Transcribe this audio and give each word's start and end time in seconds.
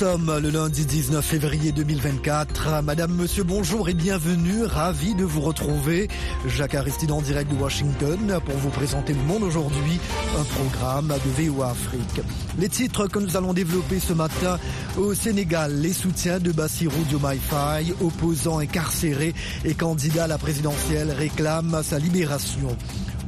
sommes 0.00 0.38
le 0.38 0.48
lundi 0.48 0.86
19 0.86 1.22
février 1.22 1.72
2024. 1.72 2.80
Madame, 2.82 3.12
monsieur, 3.12 3.42
bonjour 3.44 3.90
et 3.90 3.92
bienvenue. 3.92 4.64
Ravi 4.64 5.14
de 5.14 5.24
vous 5.24 5.42
retrouver. 5.42 6.08
Jacques 6.46 6.74
Aristide 6.74 7.12
en 7.12 7.20
direct 7.20 7.50
de 7.50 7.56
Washington 7.60 8.40
pour 8.46 8.54
vous 8.56 8.70
présenter 8.70 9.12
le 9.12 9.20
monde 9.20 9.42
aujourd'hui. 9.42 10.00
Un 10.38 10.44
programme 10.44 11.08
de 11.08 11.42
VOA 11.42 11.72
Afrique. 11.72 12.22
Les 12.58 12.70
titres 12.70 13.08
que 13.08 13.18
nous 13.18 13.36
allons 13.36 13.52
développer 13.52 14.00
ce 14.00 14.14
matin 14.14 14.58
au 14.96 15.12
Sénégal. 15.12 15.78
Les 15.82 15.92
soutiens 15.92 16.38
de 16.38 16.50
Bassirou 16.50 17.02
Diomaye 17.10 17.38
Faye, 17.38 17.92
opposant 18.00 18.58
incarcéré 18.58 19.34
et 19.66 19.74
candidat 19.74 20.24
à 20.24 20.28
la 20.28 20.38
présidentielle, 20.38 21.10
réclament 21.10 21.82
sa 21.82 21.98
libération. 21.98 22.74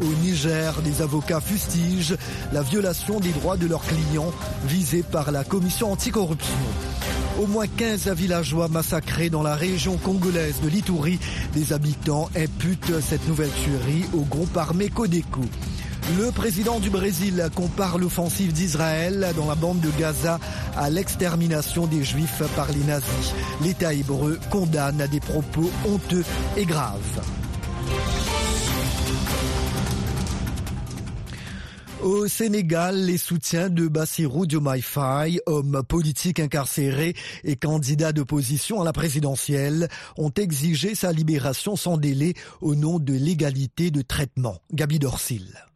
Au 0.01 0.23
Niger, 0.23 0.81
des 0.83 1.03
avocats 1.03 1.41
fustigent 1.41 2.17
la 2.53 2.63
violation 2.63 3.21
des 3.21 3.31
droits 3.31 3.57
de 3.57 3.67
leurs 3.67 3.85
clients 3.85 4.33
visés 4.67 5.03
par 5.03 5.31
la 5.31 5.45
commission 5.45 5.93
anticorruption. 5.93 6.57
Au 7.41 7.47
moins 7.47 7.67
15 7.67 8.09
villageois 8.15 8.69
massacrés 8.69 9.31
dans 9.31 9.43
la 9.43 9.55
région 9.55 9.97
congolaise 9.97 10.61
de 10.63 10.69
l'Itourie. 10.69 11.19
Des 11.55 11.73
habitants 11.73 12.29
imputent 12.37 13.01
cette 13.01 13.27
nouvelle 13.29 13.51
tuerie 13.65 14.05
au 14.15 14.23
groupe 14.23 14.57
armé 14.57 14.89
Codeco. 14.89 15.41
Le 16.19 16.31
président 16.33 16.81
du 16.81 16.91
Brésil 16.91 17.49
compare 17.55 17.97
l'offensive 17.97 18.53
d'Israël 18.53 19.33
dans 19.37 19.47
la 19.47 19.55
bande 19.55 19.81
de 19.81 19.91
Gaza 19.99 20.41
à 20.77 20.91
l'extermination 20.91 21.87
des 21.87 22.03
Juifs 22.03 22.43
par 22.57 22.71
les 22.73 22.85
nazis. 22.85 23.33
L'État 23.63 23.95
hébreu 23.95 24.39
condamne 24.51 25.07
des 25.11 25.21
propos 25.21 25.71
honteux 25.87 26.25
et 26.57 26.67
graves. 26.67 27.21
Au 32.03 32.27
Sénégal, 32.27 33.05
les 33.05 33.17
soutiens 33.17 33.70
de 33.70 33.86
Bassirou 33.86 34.45
Diomaye 34.45 34.83
homme 35.47 35.83
politique 35.86 36.41
incarcéré 36.41 37.14
et 37.44 37.55
candidat 37.55 38.12
d'opposition 38.12 38.81
à 38.81 38.84
la 38.84 38.92
présidentielle, 38.92 39.89
ont 40.17 40.33
exigé 40.33 40.97
sa 40.97 41.12
libération 41.12 41.77
sans 41.77 41.98
délai 41.98 42.34
au 42.61 42.75
nom 42.75 42.98
de 42.98 43.12
l'égalité 43.12 43.92
de 43.92 44.03
traitement. 44.03 44.59
Gabi 44.72 44.98
Dorsil. 44.98 45.72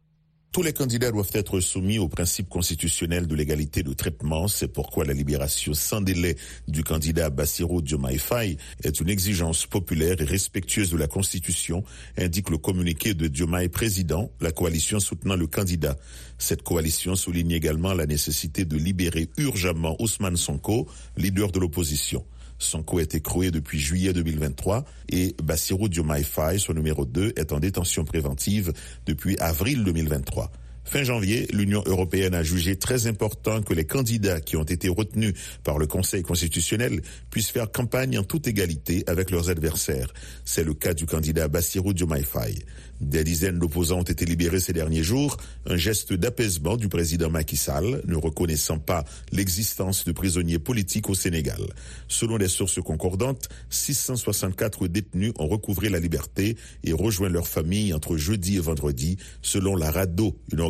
Tous 0.51 0.63
les 0.63 0.73
candidats 0.73 1.11
doivent 1.11 1.29
être 1.33 1.59
soumis 1.59 1.99
au 1.99 2.07
principe 2.07 2.49
constitutionnel 2.49 3.27
de 3.27 3.35
l'égalité 3.35 3.83
de 3.83 3.93
traitement. 3.93 4.47
C'est 4.47 4.67
pourquoi 4.67 5.05
la 5.05 5.13
libération 5.13 5.73
sans 5.75 6.01
délai 6.01 6.35
du 6.67 6.83
candidat 6.83 7.29
Bassirou 7.29 7.81
Diomaye 7.83 8.17
Faye 8.17 8.57
est 8.83 8.99
une 8.99 9.09
exigence 9.09 9.67
populaire 9.67 10.19
et 10.19 10.23
respectueuse 10.23 10.89
de 10.89 10.97
la 10.97 11.05
Constitution, 11.07 11.83
indique 12.17 12.49
le 12.49 12.57
communiqué 12.57 13.13
de 13.13 13.27
Diomaye 13.27 13.69
président, 13.69 14.31
la 14.41 14.51
coalition 14.51 14.99
soutenant 14.99 15.35
le 15.35 15.45
candidat. 15.45 15.95
Cette 16.39 16.63
coalition 16.63 17.15
souligne 17.15 17.51
également 17.51 17.93
la 17.93 18.07
nécessité 18.07 18.65
de 18.65 18.77
libérer 18.77 19.29
urgemment 19.37 19.95
Ousmane 20.01 20.37
Sonko, 20.37 20.87
leader 21.17 21.51
de 21.51 21.59
l'opposition. 21.59 22.25
Sonko 22.59 22.99
est 22.99 23.15
écroué 23.15 23.51
depuis 23.51 23.79
juillet 23.79 24.13
2023 24.13 24.83
et 25.09 25.35
Bassirou 25.41 25.89
Diomaye 25.89 26.25
son 26.57 26.73
numéro 26.73 27.05
2, 27.05 27.33
est 27.35 27.51
en 27.51 27.59
détention 27.59 28.03
préventive 28.03 28.73
depuis 29.05 29.37
avril 29.39 29.83
2023. 29.83 30.51
Fin 30.89 31.03
janvier, 31.03 31.47
l'Union 31.51 31.83
européenne 31.85 32.33
a 32.33 32.43
jugé 32.43 32.77
très 32.77 33.07
important 33.07 33.61
que 33.61 33.73
les 33.73 33.83
candidats 33.83 34.39
qui 34.39 34.55
ont 34.55 34.63
été 34.63 34.87
retenus 34.87 35.33
par 35.65 35.79
le 35.79 35.85
Conseil 35.85 36.23
constitutionnel 36.23 37.01
puissent 37.29 37.49
faire 37.49 37.69
campagne 37.69 38.17
en 38.17 38.23
toute 38.23 38.47
égalité 38.47 39.03
avec 39.05 39.29
leurs 39.29 39.49
adversaires. 39.49 40.13
C'est 40.45 40.63
le 40.63 40.73
cas 40.73 40.93
du 40.93 41.05
candidat 41.05 41.49
Bassirou 41.49 41.91
Diomaye 41.91 42.23
Faye. 42.23 42.63
Des 43.01 43.23
dizaines 43.25 43.59
d'opposants 43.59 43.99
ont 43.99 44.03
été 44.03 44.25
libérés 44.25 44.61
ces 44.61 44.73
derniers 44.73 45.03
jours, 45.03 45.37
un 45.67 45.75
geste 45.75 46.13
d'apaisement 46.13 46.77
du 46.77 46.87
président 46.87 47.29
Macky 47.29 47.57
Sall, 47.57 48.01
ne 48.07 48.15
reconnaissant 48.15 48.79
pas 48.79 49.03
l'existence 49.31 50.05
de 50.05 50.11
prisonniers 50.13 50.57
politiques 50.57 51.09
au 51.09 51.13
Sénégal. 51.13 51.61
Selon 52.07 52.37
les 52.37 52.47
sources 52.47 52.81
concordantes, 52.81 53.49
664 53.69 54.87
détenus 54.87 55.33
ont 55.37 55.47
recouvré 55.47 55.89
la 55.89 55.99
liberté 55.99 56.57
et 56.83 56.93
rejoint 56.93 57.29
leur 57.29 57.47
famille 57.47 57.93
entre 57.93 58.17
jeudi 58.17 58.55
et 58.55 58.61
vendredi, 58.61 59.17
selon 59.41 59.75
la 59.75 59.91
RADO, 59.91 60.35
une 60.51 60.61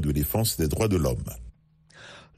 de 0.00 0.12
défense 0.12 0.56
des 0.56 0.68
droits 0.68 0.88
de 0.88 0.96
l'homme. 0.96 1.24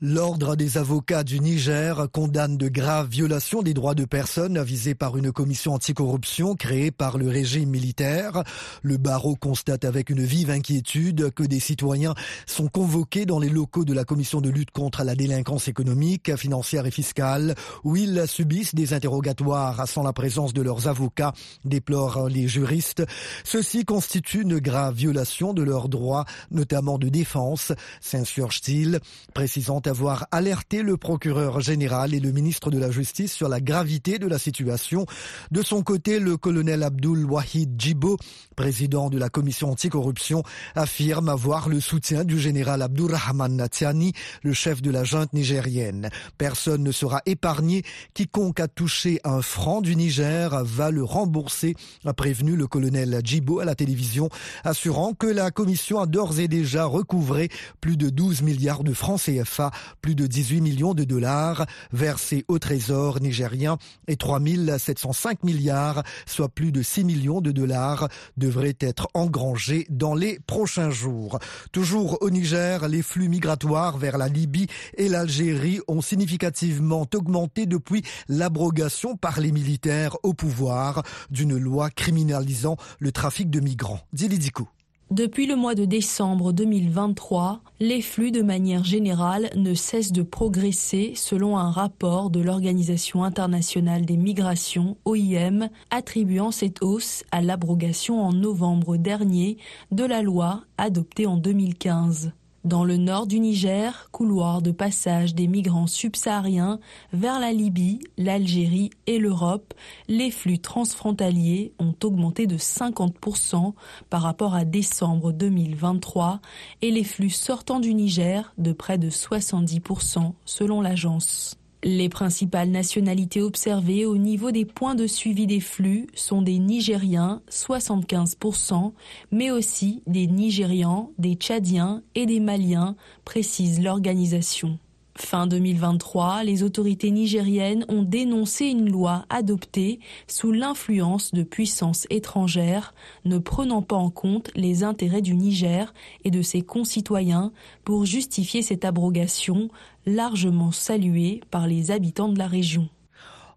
L'Ordre 0.03 0.57
des 0.57 0.77
avocats 0.77 1.23
du 1.23 1.39
Niger 1.39 2.09
condamne 2.13 2.59
de 2.59 2.69
graves 2.69 3.09
violations 3.09 3.63
des 3.63 3.75
droits 3.75 3.95
de 3.95 4.05
personnes 4.05 4.59
avisées 4.59 4.97
par 4.97 5.17
une 5.17 5.31
commission 5.31 5.73
anticorruption 5.73 6.57
créée 6.57 6.91
par 6.91 7.17
le 7.17 7.29
régime 7.29 7.71
militaire. 7.71 8.43
Le 8.83 8.97
barreau 8.97 9.37
constate 9.37 9.85
avec 9.85 10.11
une 10.11 10.25
vive 10.25 10.51
inquiétude 10.51 11.31
que 11.31 11.45
des 11.45 11.61
citoyens 11.61 12.15
sont 12.45 12.67
convoqués 12.67 13.25
dans 13.25 13.39
les 13.39 13.49
locaux 13.49 13.85
de 13.85 13.93
la 13.95 14.05
commission 14.05 14.41
de 14.41 14.51
lutte 14.51 14.73
contre 14.73 15.05
la 15.05 15.15
délinquance 15.15 15.69
économique, 15.69 16.35
financière 16.37 16.87
et 16.87 16.91
fiscale, 16.91 17.55
où 17.85 17.95
ils 17.95 18.25
subissent 18.27 18.75
des 18.75 18.95
interrogatoires 18.95 19.87
sans 19.87 20.03
la 20.03 20.13
présence 20.13 20.53
de 20.53 20.63
leurs 20.63 20.89
avocats, 20.89 21.33
déplorent 21.65 22.29
les 22.29 22.49
juristes. 22.49 23.05
Ceci 23.45 23.85
constitue 23.85 24.43
une 24.43 24.59
grave 24.59 24.97
violation 24.97 25.55
de 25.55 25.63
leurs 25.63 25.89
droits, 25.89 26.25
notamment 26.51 26.99
de 26.99 27.09
défense, 27.09 27.71
s'insurge-t-il, 28.01 28.99
précisant 29.35 29.84
avoir 29.87 30.27
alerté 30.31 30.83
le 30.83 30.97
procureur 30.97 31.61
général 31.61 32.15
et 32.15 32.21
le 32.21 32.33
ministre 32.33 32.71
de 32.71 32.79
la 32.79 32.91
Justice 32.91 33.33
sur 33.33 33.49
la 33.49 33.61
gravité 33.61 34.19
de 34.19 34.27
la 34.27 34.39
situation. 34.39 35.07
De 35.51 35.63
son 35.63 35.83
côté, 35.83 36.19
le 36.19 36.37
colonel 36.37 36.83
Abdul 36.83 37.25
Wahid 37.25 37.81
Djibo, 37.81 38.17
président 38.57 39.11
de 39.11 39.19
la 39.19 39.29
commission 39.29 39.71
anticorruption, 39.71 40.43
affirme 40.75 41.29
avoir 41.29 41.69
le 41.69 41.81
soutien 41.81 42.25
du 42.25 42.39
général 42.39 42.83
Abdurrahman 42.83 43.55
Natiani, 43.57 44.13
le 44.43 44.53
chef 44.53 44.83
de 44.83 44.91
la 44.91 45.05
junte 45.05 45.33
nigérienne. 45.33 46.11
Personne 46.39 46.83
ne 46.83 46.93
sera 46.93 47.21
épargné. 47.27 47.83
Quiconque 48.15 48.61
a 48.61 48.69
touché 48.69 49.21
un 49.25 49.43
franc 49.43 49.81
du 49.81 49.97
Niger 49.97 50.65
va 50.65 50.91
le 50.91 51.05
rembourser, 51.05 51.75
a 52.05 52.13
prévenu 52.13 52.57
le 52.57 52.67
colonel 52.67 53.21
Djibo 53.25 53.61
à 53.61 53.65
la 53.65 53.75
télévision, 53.75 54.29
assurant 54.65 55.15
que 55.15 55.27
la 55.27 55.51
commission 55.51 56.01
a 56.01 56.07
d'ores 56.07 56.39
et 56.41 56.49
déjà 56.49 56.85
recouvré 56.85 57.49
plus 57.81 57.97
de 57.97 58.11
12 58.11 58.43
milliards 58.43 58.85
de 58.85 58.93
francs 58.93 59.21
CFA 59.21 59.71
plus 60.01 60.15
de 60.15 60.27
18 60.27 60.61
millions 60.61 60.95
de 60.95 61.05
dollars 61.05 61.67
versés 61.93 62.45
au 62.49 62.59
trésor 62.59 63.21
nigérien 63.21 63.79
et 64.09 64.17
3 64.17 64.41
705 64.79 65.43
milliards, 65.45 66.03
soit 66.27 66.49
plus 66.49 66.73
de 66.73 66.83
6 66.83 67.05
millions 67.05 67.41
de 67.41 67.53
dollars, 67.53 68.09
devraient 68.37 68.77
être 68.81 69.09
engrangés 69.15 69.87
dans 69.91 70.15
les 70.15 70.39
prochains 70.47 70.91
jours. 70.91 71.39
Toujours 71.73 72.19
au 72.23 72.31
Niger, 72.31 72.89
les 72.89 73.03
flux 73.03 73.29
migratoires 73.29 73.99
vers 73.99 74.19
la 74.19 74.29
Libye 74.29 74.67
et 74.97 75.09
l'Algérie 75.09 75.81
ont 75.89 76.01
significativement 76.03 77.07
augmenté 77.15 77.67
depuis 77.67 78.03
l'abrogation 78.29 79.17
par 79.17 79.41
les 79.41 79.53
militaires 79.53 80.17
au 80.23 80.35
pouvoir 80.35 81.03
d'une 81.31 81.57
loi 81.57 81.91
criminalisant 81.91 82.77
le 82.99 83.13
trafic 83.13 83.51
de 83.51 83.61
migrants. 83.61 84.01
Dilidikou. 84.13 84.69
Depuis 85.11 85.47
le 85.47 85.55
mois 85.55 85.75
de 85.75 85.85
décembre 85.85 86.53
2023, 86.53 87.61
les 87.79 88.01
flux 88.01 88.31
de 88.31 88.41
manière 88.41 88.85
générale 88.85 89.51
ne 89.55 89.75
cessent 89.75 90.13
de 90.13 90.23
progresser 90.23 91.13
selon 91.15 91.59
un 91.59 91.71
rapport 91.71 92.31
de 92.31 92.41
l'Organisation 92.41 93.23
internationale 93.23 94.07
des 94.07 94.17
migrations, 94.17 94.97
OIM, 95.05 95.69
attribuant 95.91 96.51
cette 96.51 96.83
hausse 96.83 97.23
à 97.33 97.43
l'abrogation 97.43 98.23
en 98.23 98.33
novembre 98.33 98.97
dernier 98.97 99.59
de 99.93 100.05
la 100.05 100.23
loi 100.23 100.65
adoptée 100.79 101.27
en 101.27 101.37
2015. 101.37 102.33
Dans 102.65 102.83
le 102.83 102.97
nord 102.97 103.27
du 103.27 103.41
Niger, 103.41 104.09
couloir 104.11 104.63
de 104.63 104.71
passage 104.71 105.35
des 105.35 105.49
migrants 105.49 105.87
subsahariens 105.87 106.81
vers 107.13 107.39
la 107.39 107.53
Libye, 107.53 108.01
l'Algérie 108.17 108.89
et 109.07 109.19
l'Europe, 109.19 109.75
les 110.09 110.31
flux 110.31 110.59
transfrontaliers 110.59 111.75
ont 111.79 111.95
augmenté 112.03 112.47
de 112.47 112.57
50% 112.57 113.75
par 114.09 114.23
rapport 114.23 114.55
à 114.55 114.65
décembre 114.65 115.33
2023 115.33 116.41
et 116.81 116.91
les 116.91 117.05
flux 117.05 117.29
sortant 117.29 117.81
du 117.81 117.93
Niger 117.93 118.55
de 118.57 118.73
près 118.73 118.97
de 118.97 119.11
70% 119.11 120.33
selon 120.47 120.81
l'agence. 120.81 121.59
Les 121.87 122.09
principales 122.09 122.71
nationalités 122.71 123.43
observées 123.43 124.07
au 124.07 124.17
niveau 124.17 124.51
des 124.51 124.65
points 124.65 124.95
de 124.95 125.07
suivi 125.07 125.47
des 125.47 125.61
flux 125.61 126.07
sont 126.15 126.41
des 126.41 126.59
Nigériens, 126.59 127.43
75%, 127.51 128.93
mais 129.31 129.51
aussi 129.51 130.03
des 130.07 130.27
Nigérians, 130.27 131.13
des 131.19 131.35
Tchadiens 131.35 132.03
et 132.15 132.25
des 132.25 132.41
Maliens, 132.41 132.97
précise 133.27 133.83
l'organisation. 133.83 134.79
Fin 135.17 135.47
2023, 135.47 136.43
les 136.43 136.65
autorités 136.65 137.13
nigériennes 137.13 137.85
ont 137.89 138.03
dénoncé 138.03 138.67
une 138.67 138.91
loi 138.91 139.27
adoptée 139.31 140.01
sous 140.27 140.51
l'influence 140.51 141.33
de 141.33 141.45
puissances 141.45 142.09
étrangères, 142.11 142.95
ne 143.25 143.39
prenant 143.39 143.81
pas 143.81 143.95
en 143.95 144.11
compte 144.11 144.51
les 144.57 144.83
intérêts 144.83 145.23
du 145.23 145.37
Niger 145.37 145.95
et 146.25 146.33
de 146.33 146.43
ses 146.43 146.63
concitoyens 146.63 147.53
pour 147.85 148.07
justifier 148.07 148.61
cette 148.63 148.85
abrogation, 148.85 149.69
largement 150.05 150.73
saluée 150.73 151.43
par 151.53 151.69
les 151.69 151.93
habitants 151.93 152.29
de 152.29 152.39
la 152.39 152.49
région. 152.49 152.89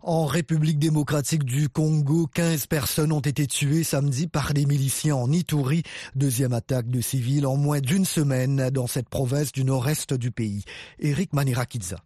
En 0.02 0.26
République 0.26 0.80
démocratique 0.80 1.44
du 1.44 1.70
Congo, 1.70 2.28
15 2.28 2.68
personnes 2.68 3.12
ont 3.12 3.20
été 3.20 3.48
tuées 3.48 3.84
samedi 3.84 4.28
par 4.28 4.54
des 4.54 4.66
miliciens 4.66 5.16
en 5.16 5.32
Ituri. 5.32 5.84
Deuxième 6.16 6.54
attaque 6.54 6.90
de 6.90 7.02
civils 7.02 7.48
en 7.48 7.58
moins 7.58 7.80
d'une 7.80 8.06
semaine 8.06 8.70
dans 8.70 8.88
cette 8.88 9.10
province 9.10 9.52
du 9.52 9.64
nord-est 9.64 10.14
du 10.14 10.32
pays. 10.32 10.64
Eric 11.00 11.34
Manirakidza. 11.34 11.98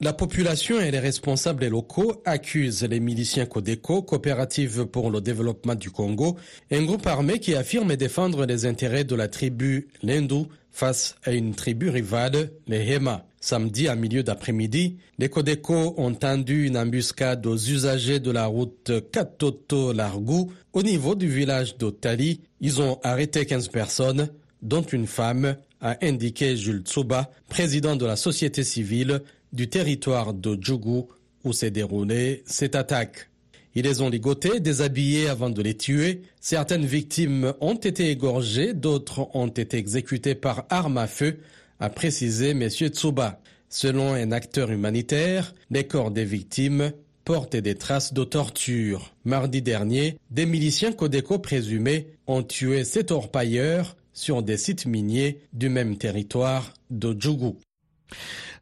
La 0.00 0.12
population 0.12 0.78
et 0.78 0.90
les 0.90 0.98
responsables 0.98 1.68
locaux 1.68 2.20
accusent 2.26 2.82
les 2.82 3.00
miliciens 3.00 3.46
Codeco, 3.46 4.02
coopérative 4.02 4.84
pour 4.84 5.10
le 5.10 5.22
développement 5.22 5.74
du 5.74 5.90
Congo, 5.90 6.36
un 6.70 6.84
groupe 6.84 7.06
armé 7.06 7.38
qui 7.38 7.54
affirme 7.54 7.96
défendre 7.96 8.44
les 8.44 8.66
intérêts 8.66 9.04
de 9.04 9.14
la 9.14 9.28
tribu 9.28 9.88
Lendu 10.02 10.48
face 10.76 11.16
à 11.24 11.32
une 11.32 11.54
tribu 11.54 11.88
rivale, 11.88 12.50
les 12.66 12.92
Hema. 12.92 13.24
Samedi, 13.40 13.88
à 13.88 13.96
milieu 13.96 14.22
d'après-midi, 14.22 14.98
les 15.18 15.30
Codeco 15.30 15.94
ont 15.96 16.12
tendu 16.12 16.66
une 16.66 16.76
embuscade 16.76 17.46
aux 17.46 17.56
usagers 17.56 18.20
de 18.20 18.30
la 18.30 18.44
route 18.44 18.92
Katoto-Largou 19.10 20.52
au 20.74 20.82
niveau 20.82 21.14
du 21.14 21.28
village 21.28 21.78
d'Otali. 21.78 22.42
Ils 22.60 22.82
ont 22.82 22.98
arrêté 23.02 23.46
15 23.46 23.68
personnes, 23.68 24.28
dont 24.60 24.82
une 24.82 25.06
femme, 25.06 25.56
a 25.80 25.96
indiqué 26.02 26.58
Jules 26.58 26.82
Tsuba, 26.82 27.30
président 27.48 27.96
de 27.96 28.04
la 28.04 28.16
société 28.16 28.62
civile 28.62 29.22
du 29.54 29.68
territoire 29.68 30.34
de 30.34 30.58
Djougou 30.60 31.08
où 31.44 31.54
s'est 31.54 31.70
déroulée 31.70 32.42
cette 32.44 32.74
attaque. 32.74 33.30
Ils 33.76 33.84
les 33.84 34.00
ont 34.00 34.08
ligotés, 34.08 34.58
déshabillés 34.58 35.28
avant 35.28 35.50
de 35.50 35.60
les 35.60 35.76
tuer. 35.76 36.22
Certaines 36.40 36.86
victimes 36.86 37.52
ont 37.60 37.74
été 37.74 38.10
égorgées, 38.10 38.72
d'autres 38.72 39.28
ont 39.34 39.48
été 39.48 39.76
exécutées 39.76 40.34
par 40.34 40.64
arme 40.70 40.96
à 40.96 41.06
feu, 41.06 41.40
a 41.78 41.90
précisé 41.90 42.50
M. 42.50 42.70
Tsuba. 42.70 43.38
Selon 43.68 44.14
un 44.14 44.32
acteur 44.32 44.70
humanitaire, 44.70 45.54
les 45.70 45.86
corps 45.86 46.10
des 46.10 46.24
victimes 46.24 46.90
portaient 47.24 47.60
des 47.60 47.74
traces 47.74 48.14
de 48.14 48.24
torture. 48.24 49.14
Mardi 49.26 49.60
dernier, 49.60 50.16
des 50.30 50.46
miliciens 50.46 50.92
Codeco 50.92 51.38
présumés 51.38 52.06
ont 52.26 52.42
tué 52.42 52.82
sept 52.82 53.10
orpailleurs 53.10 53.94
sur 54.14 54.42
des 54.42 54.56
sites 54.56 54.86
miniers 54.86 55.42
du 55.52 55.68
même 55.68 55.98
territoire 55.98 56.72
de 56.88 57.14
Djougou. 57.20 57.58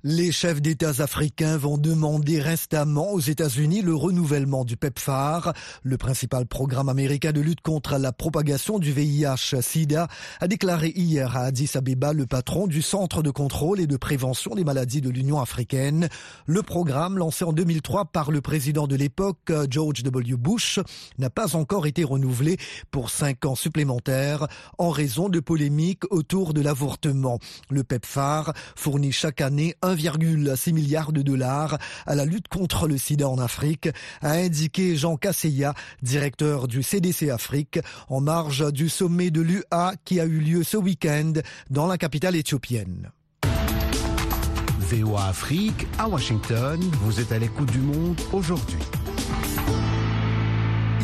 Les 0.07 0.33
chefs 0.33 0.61
d'États 0.61 1.03
africains 1.03 1.57
vont 1.57 1.79
demander 1.79 2.39
récemment 2.39 3.11
aux 3.13 3.21
États-Unis 3.21 3.81
le 3.81 3.95
renouvellement 3.95 4.67
du 4.67 4.77
PEPFAR, 4.77 5.55
le 5.83 5.97
principal 5.97 6.45
programme 6.45 6.91
américain 6.91 7.33
de 7.33 7.41
lutte 7.41 7.63
contre 7.63 7.97
la 7.97 8.13
propagation 8.13 8.79
du 8.79 8.93
VIH-Sida, 8.93 10.09
a 10.41 10.47
déclaré 10.47 10.93
hier 10.95 11.35
à 11.35 11.45
Addis 11.45 11.71
Abeba 11.77 12.13
le 12.13 12.27
patron 12.27 12.67
du 12.67 12.83
Centre 12.83 13.23
de 13.23 13.31
contrôle 13.31 13.81
et 13.81 13.87
de 13.87 13.97
prévention 13.97 14.55
des 14.55 14.63
maladies 14.63 15.01
de 15.01 15.09
l'Union 15.09 15.41
africaine. 15.41 16.11
Le 16.45 16.63
programme, 16.63 17.17
lancé 17.17 17.47
en 17.47 17.55
2003 17.55 18.05
par 18.05 18.31
le 18.31 18.43
président 18.43 18.87
de 18.87 18.97
l'époque, 18.97 19.51
George 19.71 20.03
W. 20.03 20.37
Bush, 20.37 20.81
n'a 21.17 21.31
pas 21.31 21.57
encore 21.57 21.87
été 21.87 22.05
renouvelé 22.05 22.59
pour 22.91 23.09
cinq 23.09 23.47
ans 23.47 23.55
supplémentaires 23.55 24.49
en 24.77 24.91
raison 24.91 25.31
de 25.31 25.41
polémiques 25.41 26.05
autour 26.11 26.53
de 26.53 26.61
l'avortement. 26.61 27.39
Le 27.71 27.85
PEPFAR 27.85 28.53
fournit 28.77 29.11
chaque 29.11 29.41
année 29.41 29.75
un 29.81 29.94
1,6 29.97 30.73
milliard 30.73 31.13
de 31.13 31.23
dollars 31.23 31.79
à 32.07 32.15
la 32.15 32.25
lutte 32.25 32.49
contre 32.49 32.89
le 32.89 32.99
sida 32.99 33.29
en 33.29 33.39
Afrique, 33.39 33.89
a 34.23 34.33
indiqué 34.33 34.97
Jean 34.97 35.17
Casseya, 35.17 35.75
directeur 36.03 36.69
du 36.69 36.83
CDC 36.83 37.31
Afrique, 37.31 37.79
en 38.09 38.21
marge 38.21 38.73
du 38.73 38.89
sommet 38.89 39.31
de 39.31 39.41
l'UA 39.41 39.95
qui 40.05 40.21
a 40.21 40.25
eu 40.25 40.39
lieu 40.39 40.63
ce 40.63 40.77
week-end 40.77 41.33
dans 41.71 41.87
la 41.87 41.99
capitale 41.99 42.37
éthiopienne. 42.37 43.11
VOA 44.79 45.29
Afrique 45.29 45.87
à 45.99 46.09
Washington, 46.09 46.81
vous 47.01 47.21
êtes 47.21 47.33
à 47.33 47.39
l'écoute 47.39 47.71
du 47.73 47.79
monde 47.79 48.21
aujourd'hui. 48.33 48.79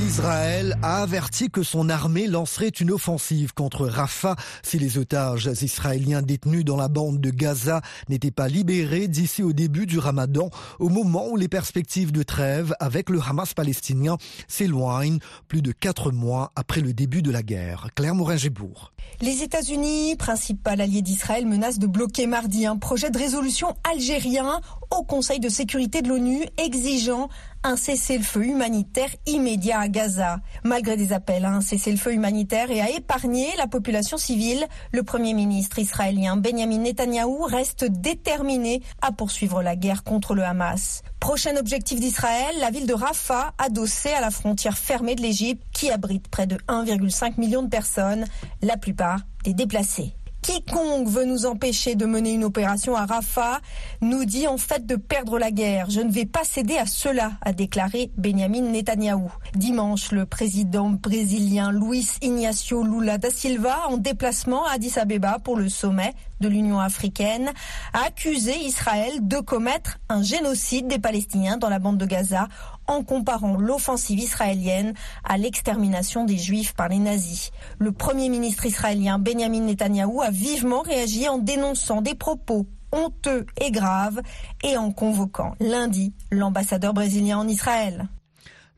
Israël 0.07 0.79
a 0.83 1.03
averti 1.03 1.51
que 1.51 1.63
son 1.63 1.89
armée 1.91 2.27
lancerait 2.27 2.69
une 2.69 2.91
offensive 2.91 3.53
contre 3.53 3.87
Rafah 3.87 4.35
si 4.63 4.79
les 4.79 4.97
otages 4.99 5.51
israéliens 5.61 6.23
détenus 6.23 6.65
dans 6.65 6.77
la 6.77 6.89
bande 6.89 7.21
de 7.21 7.31
Gaza 7.31 7.83
n'étaient 8.09 8.31
pas 8.31 8.49
libérés 8.49 9.09
d'ici 9.09 9.43
au 9.43 9.53
début 9.53 9.87
du 9.87 9.99
ramadan, 9.99 10.49
au 10.79 10.89
moment 10.89 11.29
où 11.29 11.37
les 11.37 11.49
perspectives 11.49 12.13
de 12.13 12.23
trêve 12.23 12.75
avec 12.81 13.11
le 13.11 13.21
Hamas 13.21 13.53
palestinien 13.53 14.17
s'éloignent 14.49 15.19
plus 15.49 15.61
de 15.61 15.73
quatre 15.73 16.13
mois 16.13 16.53
après 16.57 16.81
le 16.81 16.93
début 16.93 17.23
de 17.23 17.31
la 17.31 17.43
guerre. 17.43 17.89
Claire 17.95 18.15
Morin-Gébourg. 18.15 18.93
Les 19.21 19.43
États-Unis, 19.43 20.17
principal 20.17 20.81
allié 20.81 21.03
d'Israël, 21.03 21.47
menacent 21.47 21.79
de 21.79 21.87
bloquer 21.87 22.27
mardi 22.27 22.65
un 22.65 22.77
projet 22.77 23.11
de 23.11 23.19
résolution 23.19 23.75
algérien 23.91 24.61
au 24.91 25.03
Conseil 25.03 25.41
de 25.41 25.49
sécurité 25.49 26.01
de 26.03 26.09
l'ONU 26.09 26.45
exigeant 26.57 27.29
un 27.63 27.77
cessez-le-feu 27.77 28.45
humanitaire 28.45 29.11
immédiat 29.27 29.81
à 29.81 29.89
Gaza. 29.89 30.41
Malgré 30.65 30.97
des 30.97 31.13
appels 31.13 31.45
à 31.45 31.51
un 31.51 31.61
cessez-le-feu 31.61 32.15
humanitaire 32.15 32.71
et 32.71 32.81
à 32.81 32.91
épargner 32.91 33.49
la 33.59 33.67
population 33.67 34.17
civile, 34.17 34.67
le 34.93 35.03
Premier 35.03 35.35
ministre 35.35 35.79
israélien 35.79 36.37
Benjamin 36.37 36.79
Netanyahou 36.79 37.43
reste 37.43 37.85
déterminé 37.85 38.83
à 39.03 39.13
poursuivre 39.13 39.63
la 39.63 39.77
guerre 39.77 40.05
contre 40.05 40.35
le 40.35 40.45
Hamas. 40.45 41.03
Prochain 41.19 41.57
objectif 41.57 42.01
d'Israël, 42.01 42.57
la 42.61 42.71
ville 42.71 42.87
de 42.87 42.95
Rafah, 42.95 43.53
adossée 43.59 44.13
à 44.13 44.21
la 44.21 44.31
frontière 44.31 44.79
fermée 44.79 45.15
de 45.15 45.23
l'Égypte, 45.23 45.63
qui 45.73 45.91
abrite 45.91 46.29
près 46.29 46.47
de 46.47 46.57
1,5 46.69 47.39
million 47.39 47.63
de 47.63 47.69
personnes, 47.69 48.25
la 48.63 48.77
plupart 48.77 49.21
des 49.45 49.53
déplacés. 49.53 50.15
Quiconque 50.43 51.09
veut 51.09 51.25
nous 51.25 51.45
empêcher 51.47 51.95
de 51.95 52.07
mener 52.07 52.33
une 52.33 52.45
opération 52.45 52.97
à 52.97 53.05
Rafah 53.05 53.61
nous 54.01 54.25
dit 54.25 54.47
en 54.47 54.57
fait 54.57 54.87
de 54.87 54.97
perdre 54.97 55.39
la 55.39 55.51
guerre. 55.51 55.91
Je 55.91 56.01
ne 56.01 56.11
vais 56.11 56.25
pas 56.25 56.45
céder 56.45 56.79
à 56.79 56.87
cela, 56.87 57.33
a 57.43 57.53
déclaré 57.53 58.11
Benjamin 58.17 58.63
Netanyahou. 58.63 59.31
Dimanche, 59.55 60.13
le 60.13 60.27
président 60.27 60.91
brésilien 60.91 61.73
Luis 61.73 62.09
Ignacio 62.23 62.83
Lula 62.83 63.19
da 63.19 63.31
Silva, 63.31 63.89
en 63.89 63.99
déplacement 63.99 64.67
à 64.67 64.73
Addis 64.73 64.99
Abeba 64.99 65.39
pour 65.39 65.57
le 65.57 65.69
sommet 65.69 66.15
de 66.41 66.49
l'Union 66.49 66.81
africaine, 66.81 67.53
a 67.93 68.07
accusé 68.07 68.57
Israël 68.59 69.27
de 69.27 69.39
commettre 69.39 69.99
un 70.09 70.23
génocide 70.23 70.89
des 70.89 70.99
Palestiniens 70.99 71.57
dans 71.57 71.69
la 71.69 71.79
bande 71.79 71.99
de 71.99 72.07
Gaza 72.07 72.49
en 72.87 73.03
comparant 73.03 73.57
l'offensive 73.57 74.19
israélienne 74.19 74.95
à 75.25 75.39
l'extermination 75.39 76.25
des 76.25 76.39
Juifs 76.39 76.75
par 76.75 76.89
les 76.89 76.99
nazis. 76.99 77.51
Le 77.79 77.93
Premier 77.93 78.29
ministre 78.29 78.67
israélien 78.67 79.19
Benjamin 79.19 79.61
Netanyahou 79.61 80.23
a 80.23 80.31
vivement 80.31 80.83
réagi 80.83 81.29
en 81.29 81.39
dénonçant 81.39 82.03
des 82.03 82.15
propos 82.15 82.67
honteux 82.93 83.47
et 83.61 83.71
graves 83.71 84.21
et 84.65 84.77
en 84.77 84.91
convoquant 84.91 85.55
lundi 85.61 86.13
l'ambassadeur 86.31 86.93
brésilien 86.93 87.39
en 87.39 87.49
Israël. 87.49 88.09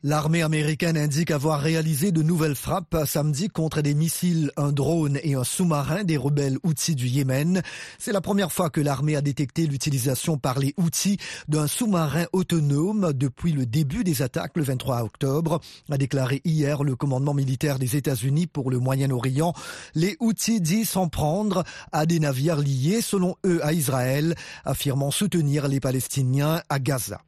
L'armée 0.05 0.41
américaine 0.41 0.97
indique 0.97 1.31
avoir 1.31 1.61
réalisé 1.61 2.11
de 2.11 2.21
nouvelles 2.21 2.57
frappes 2.57 2.97
samedi 3.07 3.47
contre 3.47 3.81
des 3.81 3.93
missiles, 3.93 4.51
un 4.57 4.73
drone 4.73 5.17
et 5.23 5.35
un 5.35 5.45
sous-marin 5.45 6.03
des 6.03 6.17
rebelles 6.17 6.57
Houthis 6.63 6.95
du 6.95 7.07
Yémen. 7.07 7.61
C'est 7.99 8.11
la 8.11 8.19
première 8.19 8.51
fois 8.51 8.69
que 8.69 8.81
l'armée 8.81 9.15
a 9.15 9.21
détecté 9.21 9.65
l'utilisation 9.65 10.37
par 10.37 10.59
les 10.59 10.73
Houthis 10.75 11.19
d'un 11.47 11.67
sous-marin 11.67 12.25
autonome 12.33 13.13
depuis 13.13 13.53
le 13.53 13.65
début 13.65 14.03
des 14.03 14.21
attaques 14.21 14.57
le 14.57 14.63
23 14.63 15.03
octobre, 15.03 15.61
a 15.89 15.97
déclaré 15.97 16.41
hier 16.43 16.83
le 16.83 16.97
commandement 16.97 17.33
militaire 17.33 17.79
des 17.79 17.95
États-Unis 17.95 18.47
pour 18.47 18.71
le 18.71 18.79
Moyen-Orient. 18.79 19.53
Les 19.95 20.17
Houthis 20.19 20.59
disent 20.59 20.89
s'en 20.89 21.07
prendre 21.07 21.63
à 21.93 22.05
des 22.05 22.19
navires 22.19 22.59
liés, 22.59 22.99
selon 22.99 23.37
eux, 23.45 23.65
à 23.65 23.71
Israël, 23.71 24.35
affirmant 24.65 25.11
soutenir 25.11 25.69
les 25.69 25.79
Palestiniens 25.79 26.61
à 26.67 26.79
Gaza. 26.79 27.21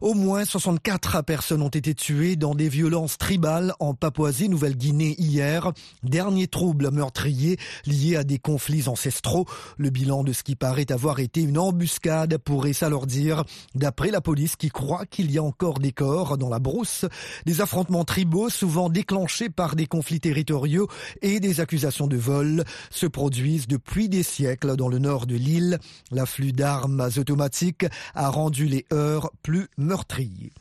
Au 0.00 0.14
moins 0.14 0.46
64 0.46 1.22
personnes 1.22 1.60
ont 1.60 1.68
été 1.68 1.94
tuées 1.94 2.05
dans 2.12 2.54
des 2.54 2.68
violences 2.68 3.18
tribales 3.18 3.74
en 3.80 3.92
Papouasie-Nouvelle-Guinée 3.92 5.16
hier. 5.18 5.72
Dernier 6.04 6.46
trouble 6.46 6.92
meurtrier 6.92 7.58
lié 7.84 8.14
à 8.14 8.22
des 8.22 8.38
conflits 8.38 8.86
ancestraux. 8.86 9.44
Le 9.76 9.90
bilan 9.90 10.22
de 10.22 10.32
ce 10.32 10.44
qui 10.44 10.54
paraît 10.54 10.92
avoir 10.92 11.18
été 11.18 11.40
une 11.40 11.58
embuscade 11.58 12.38
pourrait 12.38 12.74
s'alourdir. 12.74 13.42
D'après 13.74 14.12
la 14.12 14.20
police 14.20 14.54
qui 14.54 14.68
croit 14.68 15.04
qu'il 15.04 15.32
y 15.32 15.38
a 15.38 15.42
encore 15.42 15.80
des 15.80 15.90
corps 15.90 16.38
dans 16.38 16.48
la 16.48 16.60
brousse, 16.60 17.06
des 17.44 17.60
affrontements 17.60 18.04
tribaux 18.04 18.50
souvent 18.50 18.88
déclenchés 18.88 19.50
par 19.50 19.74
des 19.74 19.86
conflits 19.86 20.20
territoriaux 20.20 20.88
et 21.22 21.40
des 21.40 21.58
accusations 21.60 22.06
de 22.06 22.16
vol 22.16 22.62
se 22.90 23.06
produisent 23.06 23.66
depuis 23.66 24.08
des 24.08 24.22
siècles 24.22 24.76
dans 24.76 24.88
le 24.88 25.00
nord 25.00 25.26
de 25.26 25.34
l'île. 25.34 25.80
L'afflux 26.12 26.52
d'armes 26.52 27.08
automatiques 27.16 27.86
a 28.14 28.28
rendu 28.28 28.66
les 28.66 28.86
heurts 28.92 29.32
plus 29.42 29.66
meurtrier. 29.76 30.52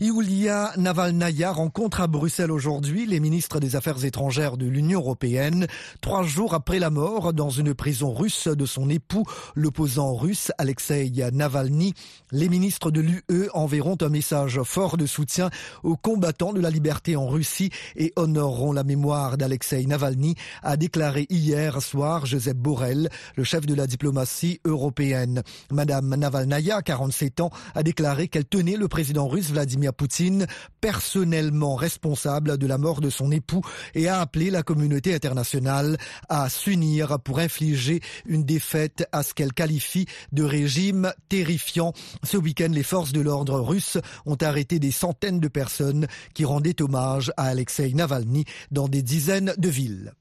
Iulia 0.00 0.72
Navalnaya 0.84 1.50
rencontre 1.50 2.02
à 2.02 2.06
Bruxelles 2.06 2.52
aujourd'hui 2.52 3.06
les 3.06 3.18
ministres 3.18 3.58
des 3.58 3.74
Affaires 3.74 4.04
étrangères 4.04 4.58
de 4.58 4.66
l'Union 4.66 5.00
européenne, 5.00 5.66
trois 6.02 6.24
jours 6.24 6.52
après 6.52 6.78
la 6.78 6.90
mort 6.90 7.32
dans 7.32 7.48
une 7.48 7.72
prison 7.72 8.12
russe 8.12 8.48
de 8.48 8.66
son 8.66 8.90
époux, 8.90 9.24
l'opposant 9.54 10.14
russe 10.14 10.52
Alexei 10.58 11.10
Navalny. 11.32 11.94
Les 12.32 12.50
ministres 12.50 12.90
de 12.90 13.00
l'UE 13.00 13.48
enverront 13.54 13.96
un 14.02 14.10
message 14.10 14.60
fort 14.62 14.98
de 14.98 15.06
soutien 15.06 15.48
aux 15.84 15.96
combattants 15.96 16.52
de 16.52 16.60
la 16.60 16.68
liberté 16.68 17.16
en 17.16 17.28
Russie 17.28 17.70
et 17.96 18.12
honoreront 18.16 18.72
la 18.72 18.84
mémoire 18.84 19.38
d'Alexei 19.38 19.86
Navalny, 19.86 20.34
a 20.62 20.76
déclaré 20.76 21.26
hier 21.30 21.80
soir 21.80 22.26
Joseph 22.26 22.56
Borrell, 22.56 23.08
le 23.36 23.44
chef 23.44 23.64
de 23.64 23.74
la 23.74 23.86
diplomatie 23.86 24.60
européenne. 24.66 25.42
Madame 25.72 26.14
Navalnaya, 26.14 26.82
47 26.82 27.40
ans, 27.40 27.50
a 27.74 27.82
déclaré 27.82 28.28
qu'elle 28.28 28.44
tenait 28.44 28.76
le 28.76 28.88
président 28.88 29.28
russe 29.28 29.50
Vladimir 29.50 29.94
Poutine 29.94 30.46
personnellement 30.80 31.74
responsable 31.74 32.58
de 32.58 32.66
la 32.66 32.78
mort 32.78 33.00
de 33.00 33.10
son 33.10 33.30
époux 33.30 33.62
et 33.94 34.08
a 34.08 34.20
appelé 34.20 34.50
la 34.50 34.62
communauté 34.62 35.14
internationale 35.14 35.96
à 36.28 36.48
s'unir 36.48 37.18
pour 37.20 37.38
infliger 37.38 38.00
une 38.26 38.44
défaite 38.44 39.06
à 39.12 39.22
ce 39.22 39.34
qu'elle 39.34 39.52
qualifie 39.52 40.06
de 40.32 40.42
régime 40.42 41.12
terrifiant. 41.28 41.92
Ce 42.22 42.36
week-end, 42.36 42.70
les 42.70 42.82
forces 42.82 43.12
de 43.12 43.20
l'ordre 43.20 43.60
russes 43.60 43.98
ont 44.26 44.36
arrêté 44.40 44.78
des 44.78 44.92
centaines 44.92 45.40
de 45.40 45.48
personnes 45.48 46.06
qui 46.34 46.44
rendaient 46.44 46.82
hommage 46.82 47.32
à 47.36 47.44
Alexei 47.44 47.92
Navalny 47.94 48.44
dans 48.70 48.88
des 48.88 49.02
dizaines 49.02 49.54
de 49.56 49.68
villes. 49.68 50.12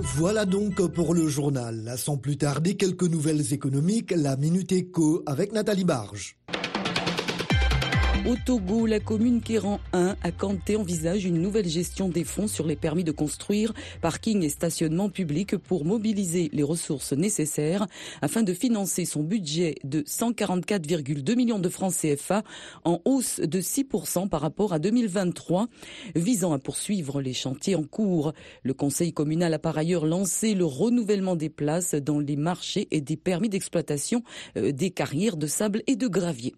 Voilà 0.00 0.44
donc 0.44 0.86
pour 0.92 1.12
le 1.12 1.28
journal. 1.28 1.94
Sans 1.96 2.16
plus 2.16 2.36
tarder, 2.36 2.76
quelques 2.76 3.02
nouvelles 3.02 3.52
économiques, 3.52 4.12
la 4.16 4.36
Minute 4.36 4.72
Éco 4.72 5.22
avec 5.26 5.52
Nathalie 5.52 5.84
Barge. 5.84 6.37
Au 8.28 8.36
Togo, 8.36 8.84
la 8.84 9.00
commune 9.00 9.40
Kéran 9.40 9.80
1 9.94 10.16
à 10.22 10.32
Kanté 10.32 10.76
envisage 10.76 11.24
une 11.24 11.40
nouvelle 11.40 11.66
gestion 11.66 12.10
des 12.10 12.24
fonds 12.24 12.46
sur 12.46 12.66
les 12.66 12.76
permis 12.76 13.02
de 13.02 13.10
construire, 13.10 13.72
parking 14.02 14.42
et 14.42 14.50
stationnement 14.50 15.08
public 15.08 15.56
pour 15.56 15.86
mobiliser 15.86 16.50
les 16.52 16.62
ressources 16.62 17.14
nécessaires 17.14 17.86
afin 18.20 18.42
de 18.42 18.52
financer 18.52 19.06
son 19.06 19.22
budget 19.22 19.76
de 19.82 20.02
144,2 20.02 21.36
millions 21.36 21.58
de 21.58 21.70
francs 21.70 21.94
CFA 21.94 22.42
en 22.84 23.00
hausse 23.06 23.40
de 23.40 23.62
6% 23.62 24.28
par 24.28 24.42
rapport 24.42 24.74
à 24.74 24.78
2023, 24.78 25.68
visant 26.14 26.52
à 26.52 26.58
poursuivre 26.58 27.22
les 27.22 27.32
chantiers 27.32 27.76
en 27.76 27.84
cours. 27.84 28.34
Le 28.62 28.74
conseil 28.74 29.14
communal 29.14 29.54
a 29.54 29.58
par 29.58 29.78
ailleurs 29.78 30.04
lancé 30.04 30.52
le 30.52 30.66
renouvellement 30.66 31.34
des 31.34 31.48
places 31.48 31.94
dans 31.94 32.18
les 32.18 32.36
marchés 32.36 32.88
et 32.90 33.00
des 33.00 33.16
permis 33.16 33.48
d'exploitation 33.48 34.22
euh, 34.58 34.70
des 34.70 34.90
carrières 34.90 35.38
de 35.38 35.46
sable 35.46 35.82
et 35.86 35.96
de 35.96 36.08
gravier. 36.08 36.52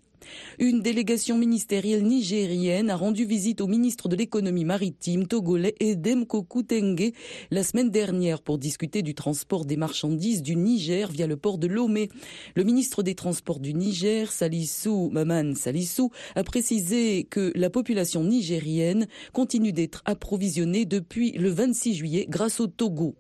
Une 0.59 0.81
délégation 0.81 1.37
ministérielle 1.39 2.03
nigérienne 2.05 2.91
a 2.91 2.97
rendu 2.97 3.25
visite 3.25 3.61
au 3.61 3.67
ministre 3.67 4.09
de 4.09 4.17
l'économie 4.17 4.65
maritime 4.65 5.27
togolais 5.27 5.75
Edem 5.81 6.27
Kokutenge 6.27 7.13
la 7.51 7.63
semaine 7.63 7.91
dernière 7.91 8.43
pour 8.43 8.59
discuter 8.59 9.03
du 9.03 9.15
transport 9.15 9.65
des 9.65 9.77
marchandises 9.77 10.43
du 10.43 10.57
Niger 10.57 11.11
via 11.11 11.27
le 11.27 11.37
port 11.37 11.59
de 11.59 11.67
Lomé. 11.67 12.09
Le 12.55 12.65
ministre 12.65 13.03
des 13.03 13.15
Transports 13.15 13.61
du 13.61 13.75
Niger, 13.75 14.31
Salissou 14.33 15.11
Maman 15.13 15.55
Salissou, 15.55 16.11
a 16.35 16.45
précisé 16.45 17.25
que 17.25 17.53
la 17.55 17.71
population 17.71 18.25
nigérienne 18.25 19.07
continue 19.33 19.73
d'être 19.73 20.03
approvisionnée 20.05 20.85
depuis 20.85 21.33
le 21.33 21.51
26 21.51 21.95
juillet 21.95 22.27
grâce 22.29 22.61
au 22.61 22.67
Togo. 22.67 23.15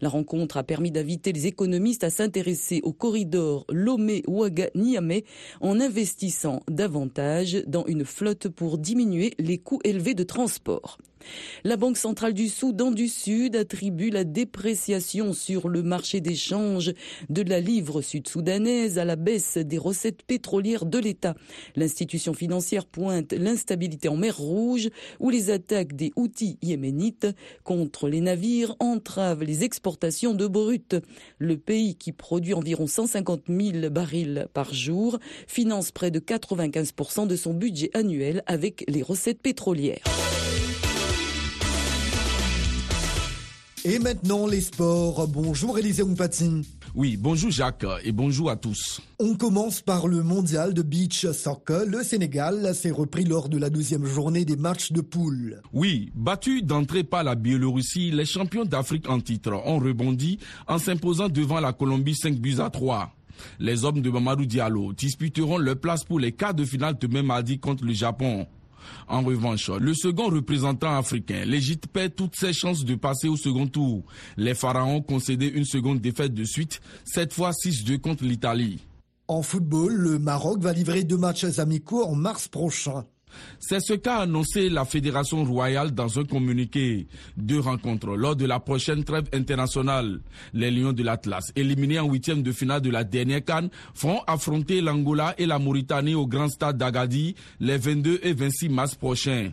La 0.00 0.08
rencontre 0.08 0.56
a 0.56 0.64
permis 0.64 0.90
d'inviter 0.90 1.32
les 1.32 1.46
économistes 1.46 2.04
à 2.04 2.10
s'intéresser 2.10 2.80
au 2.82 2.92
corridor 2.92 3.64
Lomé-Ouaga-Niamey 3.70 5.24
en 5.60 5.80
investissant 5.80 6.62
davantage 6.68 7.62
dans 7.66 7.84
une 7.86 8.04
flotte 8.04 8.48
pour 8.48 8.78
diminuer 8.78 9.34
les 9.38 9.58
coûts 9.58 9.80
élevés 9.84 10.14
de 10.14 10.24
transport. 10.24 10.98
La 11.64 11.76
Banque 11.76 11.96
centrale 11.96 12.34
du 12.34 12.48
Soudan 12.48 12.90
du 12.90 13.08
Sud 13.08 13.56
attribue 13.56 14.10
la 14.10 14.24
dépréciation 14.24 15.32
sur 15.32 15.68
le 15.68 15.82
marché 15.82 16.20
d'échange 16.20 16.92
de 17.28 17.42
la 17.42 17.60
livre 17.60 18.02
sud-soudanaise 18.02 18.98
à 18.98 19.04
la 19.04 19.16
baisse 19.16 19.58
des 19.58 19.78
recettes 19.78 20.22
pétrolières 20.22 20.86
de 20.86 20.98
l'État. 20.98 21.34
L'institution 21.76 22.34
financière 22.34 22.86
pointe 22.86 23.32
l'instabilité 23.32 24.08
en 24.08 24.16
mer 24.16 24.36
Rouge 24.36 24.88
où 25.20 25.30
les 25.30 25.50
attaques 25.50 25.94
des 25.94 26.12
outils 26.16 26.58
yéménites 26.62 27.26
contre 27.64 28.08
les 28.08 28.20
navires 28.20 28.74
entravent 28.80 29.44
les 29.44 29.64
exportations 29.64 30.34
de 30.34 30.46
brut. 30.46 30.96
Le 31.38 31.56
pays 31.56 31.96
qui 31.96 32.12
produit 32.12 32.54
environ 32.54 32.86
150 32.86 33.42
000 33.48 33.90
barils 33.90 34.46
par 34.52 34.72
jour 34.74 35.18
finance 35.46 35.92
près 35.92 36.10
de 36.10 36.20
95% 36.20 37.26
de 37.26 37.36
son 37.36 37.54
budget 37.54 37.90
annuel 37.94 38.42
avec 38.46 38.84
les 38.88 39.02
recettes 39.02 39.40
pétrolières. 39.40 40.04
Et 43.84 43.98
maintenant, 43.98 44.46
les 44.46 44.60
sports. 44.60 45.26
Bonjour 45.26 45.76
Élisée 45.76 46.04
Oupatine. 46.04 46.62
Oui, 46.94 47.16
bonjour 47.16 47.50
Jacques 47.50 47.84
et 48.04 48.12
bonjour 48.12 48.48
à 48.48 48.54
tous. 48.54 49.00
On 49.18 49.34
commence 49.34 49.80
par 49.80 50.06
le 50.06 50.22
mondial 50.22 50.72
de 50.72 50.82
beach 50.82 51.26
soccer. 51.32 51.84
Le 51.86 52.04
Sénégal 52.04 52.76
s'est 52.76 52.92
repris 52.92 53.24
lors 53.24 53.48
de 53.48 53.58
la 53.58 53.70
deuxième 53.70 54.04
journée 54.04 54.44
des 54.44 54.54
matchs 54.54 54.92
de 54.92 55.00
poule. 55.00 55.60
Oui, 55.72 56.12
battu 56.14 56.62
d'entrée 56.62 57.02
par 57.02 57.24
la 57.24 57.34
Biélorussie, 57.34 58.12
les 58.12 58.24
champions 58.24 58.64
d'Afrique 58.64 59.08
en 59.08 59.18
titre 59.18 59.52
ont 59.64 59.80
rebondi 59.80 60.38
en 60.68 60.78
s'imposant 60.78 61.28
devant 61.28 61.58
la 61.58 61.72
Colombie 61.72 62.14
5 62.14 62.36
buts 62.36 62.60
à 62.60 62.70
3. 62.70 63.12
Les 63.58 63.84
hommes 63.84 64.00
de 64.00 64.10
Mamadou 64.10 64.46
Diallo 64.46 64.92
disputeront 64.92 65.58
leur 65.58 65.76
place 65.76 66.04
pour 66.04 66.20
les 66.20 66.30
quarts 66.30 66.54
de 66.54 66.64
finale 66.64 66.94
demain 67.00 67.24
mardi 67.24 67.58
contre 67.58 67.84
le 67.84 67.94
Japon. 67.94 68.46
En 69.08 69.22
revanche, 69.22 69.68
le 69.70 69.94
second 69.94 70.28
représentant 70.28 70.96
africain, 70.96 71.44
l'Égypte 71.44 71.86
perd 71.86 72.14
toutes 72.14 72.36
ses 72.36 72.52
chances 72.52 72.84
de 72.84 72.94
passer 72.94 73.28
au 73.28 73.36
second 73.36 73.66
tour. 73.66 74.04
Les 74.36 74.54
Pharaons 74.54 75.02
concédaient 75.02 75.48
une 75.48 75.64
seconde 75.64 76.00
défaite 76.00 76.34
de 76.34 76.44
suite, 76.44 76.80
cette 77.04 77.32
fois 77.32 77.50
6-2 77.50 77.98
contre 77.98 78.24
l'Italie. 78.24 78.80
En 79.28 79.42
football, 79.42 79.94
le 79.94 80.18
Maroc 80.18 80.60
va 80.60 80.72
livrer 80.72 81.04
deux 81.04 81.16
matchs 81.16 81.58
amicaux 81.58 82.04
en 82.04 82.14
mars 82.14 82.48
prochain. 82.48 83.04
C'est 83.58 83.80
ce 83.80 83.94
qu'a 83.94 84.18
annoncé 84.20 84.68
la 84.68 84.84
Fédération 84.84 85.44
royale 85.44 85.92
dans 85.92 86.18
un 86.18 86.24
communiqué. 86.24 87.06
Deux 87.36 87.60
rencontres 87.60 88.16
lors 88.16 88.36
de 88.36 88.46
la 88.46 88.60
prochaine 88.60 89.04
trêve 89.04 89.28
internationale. 89.32 90.20
Les 90.52 90.70
Lions 90.70 90.92
de 90.92 91.02
l'Atlas, 91.02 91.52
éliminés 91.56 91.98
en 91.98 92.08
huitième 92.08 92.42
de 92.42 92.52
finale 92.52 92.80
de 92.80 92.90
la 92.90 93.04
dernière 93.04 93.44
canne, 93.44 93.70
vont 94.00 94.20
affronter 94.26 94.80
l'Angola 94.80 95.34
et 95.38 95.46
la 95.46 95.58
Mauritanie 95.58 96.14
au 96.14 96.26
Grand 96.26 96.48
Stade 96.48 96.76
d'Agadi 96.78 97.34
les 97.60 97.78
22 97.78 98.20
et 98.22 98.32
26 98.32 98.68
mars 98.68 98.94
prochains. 98.94 99.50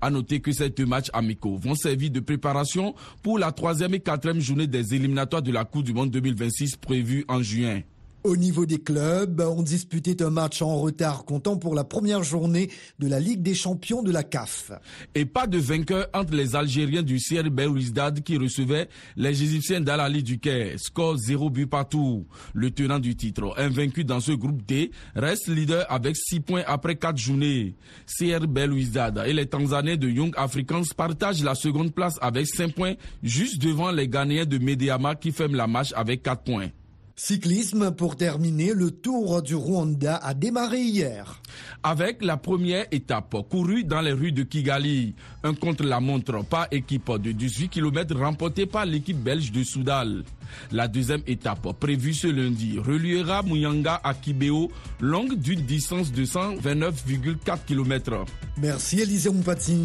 À 0.00 0.10
noter 0.10 0.40
que 0.40 0.52
ces 0.52 0.70
deux 0.70 0.86
matchs 0.86 1.10
amicaux 1.12 1.56
vont 1.56 1.74
servir 1.74 2.10
de 2.10 2.20
préparation 2.20 2.94
pour 3.22 3.38
la 3.38 3.52
troisième 3.52 3.94
et 3.94 4.00
quatrième 4.00 4.40
journée 4.40 4.66
des 4.66 4.94
éliminatoires 4.94 5.42
de 5.42 5.52
la 5.52 5.64
Coupe 5.64 5.84
du 5.84 5.92
Monde 5.92 6.10
2026 6.10 6.76
prévue 6.76 7.24
en 7.28 7.42
juin. 7.42 7.80
Au 8.26 8.36
niveau 8.36 8.66
des 8.66 8.80
clubs, 8.80 9.40
on 9.40 9.62
disputait 9.62 10.20
un 10.20 10.30
match 10.30 10.60
en 10.60 10.78
retard 10.80 11.24
comptant 11.24 11.56
pour 11.56 11.76
la 11.76 11.84
première 11.84 12.24
journée 12.24 12.70
de 12.98 13.06
la 13.06 13.20
Ligue 13.20 13.40
des 13.40 13.54
champions 13.54 14.02
de 14.02 14.10
la 14.10 14.24
CAF. 14.24 14.72
Et 15.14 15.24
pas 15.24 15.46
de 15.46 15.58
vainqueur 15.58 16.08
entre 16.12 16.34
les 16.34 16.56
Algériens 16.56 17.04
du 17.04 17.18
CR 17.20 17.48
Belouizdad 17.48 18.24
qui 18.24 18.36
recevaient 18.36 18.88
les 19.14 19.44
Égyptiens 19.44 19.80
d'Al-Ali 19.80 20.24
du 20.24 20.40
Caire. 20.40 20.74
Score 20.76 21.16
0 21.16 21.50
but 21.50 21.66
partout. 21.66 22.26
Le 22.52 22.72
tenant 22.72 22.98
du 22.98 23.14
titre, 23.14 23.54
invaincu 23.58 24.02
dans 24.02 24.18
ce 24.18 24.32
groupe 24.32 24.66
D, 24.66 24.90
reste 25.14 25.46
leader 25.46 25.86
avec 25.88 26.16
6 26.16 26.40
points 26.40 26.64
après 26.66 26.96
4 26.96 27.16
journées. 27.16 27.76
CR 28.06 28.48
Belouizdad 28.48 29.22
et 29.24 29.34
les 29.34 29.46
Tanzaniens 29.46 29.96
de 29.96 30.08
Young 30.08 30.34
Africans 30.36 30.82
partagent 30.96 31.44
la 31.44 31.54
seconde 31.54 31.94
place 31.94 32.16
avec 32.20 32.48
5 32.48 32.74
points 32.74 32.94
juste 33.22 33.62
devant 33.62 33.92
les 33.92 34.08
Ghanéens 34.08 34.46
de 34.46 34.58
Mediama 34.58 35.14
qui 35.14 35.30
ferment 35.30 35.54
la 35.56 35.68
marche 35.68 35.92
avec 35.94 36.24
4 36.24 36.42
points. 36.42 36.70
Cyclisme 37.18 37.92
pour 37.92 38.16
terminer, 38.16 38.74
le 38.74 38.90
Tour 38.90 39.40
du 39.40 39.54
Rwanda 39.54 40.16
a 40.16 40.34
démarré 40.34 40.82
hier. 40.82 41.40
Avec 41.82 42.22
la 42.22 42.36
première 42.36 42.84
étape 42.92 43.34
courue 43.48 43.84
dans 43.84 44.02
les 44.02 44.12
rues 44.12 44.32
de 44.32 44.42
Kigali, 44.42 45.14
un 45.42 45.54
contre-la-montre 45.54 46.44
par 46.44 46.66
équipe 46.70 47.10
de 47.12 47.32
18 47.32 47.70
km 47.70 48.14
remporté 48.20 48.66
par 48.66 48.84
l'équipe 48.84 49.16
belge 49.16 49.50
de 49.50 49.64
Soudal. 49.64 50.24
La 50.72 50.88
deuxième 50.88 51.22
étape, 51.26 51.66
prévue 51.80 52.12
ce 52.12 52.26
lundi, 52.26 52.78
reliera 52.78 53.42
Muyanga 53.42 53.98
à 54.04 54.12
Kibeo, 54.12 54.70
longue 55.00 55.36
d'une 55.38 55.62
distance 55.62 56.12
de 56.12 56.26
129,4 56.26 57.64
km. 57.66 58.26
Merci 58.58 59.00
Élisée 59.00 59.30
Mpati. 59.30 59.84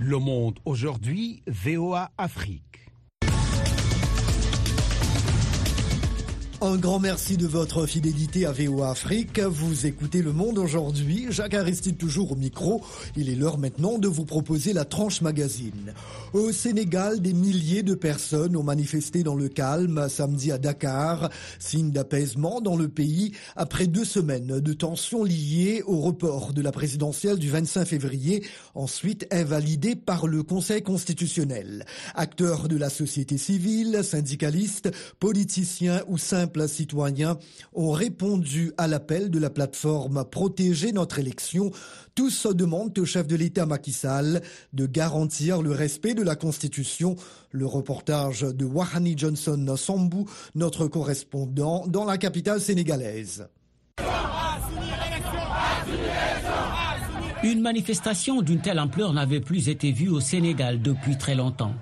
Le 0.00 0.18
monde 0.18 0.58
aujourd'hui, 0.64 1.44
VOA 1.46 2.10
Afrique. 2.18 2.67
Un 6.60 6.74
grand 6.74 6.98
merci 6.98 7.36
de 7.36 7.46
votre 7.46 7.86
fidélité 7.86 8.44
à 8.44 8.50
VOA 8.50 8.90
Afrique. 8.90 9.38
Vous 9.38 9.86
écoutez 9.86 10.22
Le 10.22 10.32
Monde 10.32 10.58
aujourd'hui. 10.58 11.26
Jacques 11.30 11.54
Aristide 11.54 11.96
toujours 11.96 12.32
au 12.32 12.34
micro. 12.34 12.82
Il 13.16 13.30
est 13.30 13.36
l'heure 13.36 13.58
maintenant 13.58 13.96
de 13.96 14.08
vous 14.08 14.24
proposer 14.24 14.72
la 14.72 14.84
tranche 14.84 15.20
magazine. 15.20 15.94
Au 16.32 16.50
Sénégal, 16.50 17.20
des 17.20 17.32
milliers 17.32 17.84
de 17.84 17.94
personnes 17.94 18.56
ont 18.56 18.64
manifesté 18.64 19.22
dans 19.22 19.36
le 19.36 19.48
calme 19.48 20.08
samedi 20.08 20.50
à 20.50 20.58
Dakar, 20.58 21.30
signe 21.60 21.92
d'apaisement 21.92 22.60
dans 22.60 22.74
le 22.74 22.88
pays 22.88 23.30
après 23.54 23.86
deux 23.86 24.04
semaines 24.04 24.58
de 24.58 24.72
tensions 24.72 25.22
liées 25.22 25.84
au 25.86 26.00
report 26.00 26.54
de 26.54 26.60
la 26.60 26.72
présidentielle 26.72 27.38
du 27.38 27.50
25 27.50 27.84
février, 27.84 28.44
ensuite 28.74 29.28
invalidée 29.30 29.94
par 29.94 30.26
le 30.26 30.42
Conseil 30.42 30.82
constitutionnel. 30.82 31.86
Acteurs 32.16 32.66
de 32.66 32.76
la 32.76 32.90
société 32.90 33.38
civile, 33.38 34.00
syndicalistes, 34.02 34.90
politiciens 35.20 36.02
ou 36.08 36.18
simples 36.18 36.47
simples 36.48 36.68
citoyens 36.68 37.36
ont 37.74 37.90
répondu 37.90 38.72
à 38.78 38.86
l'appel 38.86 39.30
de 39.30 39.38
la 39.38 39.50
plateforme 39.50 40.24
Protéger 40.30 40.92
notre 40.92 41.18
élection. 41.18 41.70
Tous 42.14 42.46
demandent 42.46 42.98
au 42.98 43.04
chef 43.04 43.26
de 43.26 43.36
l'État 43.36 43.66
Macky 43.66 43.92
Sall 43.92 44.40
de 44.72 44.86
garantir 44.86 45.60
le 45.60 45.72
respect 45.72 46.14
de 46.14 46.22
la 46.22 46.36
Constitution. 46.36 47.16
Le 47.50 47.66
reportage 47.66 48.40
de 48.40 48.64
Wahani 48.64 49.14
Johnson 49.18 49.74
Sambou, 49.76 50.24
notre 50.54 50.86
correspondant 50.86 51.86
dans 51.86 52.06
la 52.06 52.16
capitale 52.16 52.62
sénégalaise. 52.62 53.46
Une 57.44 57.60
manifestation 57.60 58.40
d'une 58.40 58.62
telle 58.62 58.80
ampleur 58.80 59.12
n'avait 59.12 59.40
plus 59.40 59.68
été 59.68 59.92
vue 59.92 60.08
au 60.08 60.20
Sénégal 60.20 60.80
depuis 60.80 61.18
très 61.18 61.34
longtemps. 61.34 61.74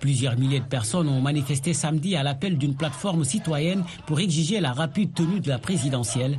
Plusieurs 0.00 0.38
milliers 0.38 0.60
de 0.60 0.64
personnes 0.64 1.08
ont 1.08 1.20
manifesté 1.20 1.74
samedi 1.74 2.16
à 2.16 2.22
l'appel 2.22 2.58
d'une 2.58 2.76
plateforme 2.76 3.24
citoyenne 3.24 3.84
pour 4.06 4.20
exiger 4.20 4.60
la 4.60 4.72
rapide 4.72 5.14
tenue 5.14 5.40
de 5.40 5.48
la 5.48 5.58
présidentielle. 5.58 6.38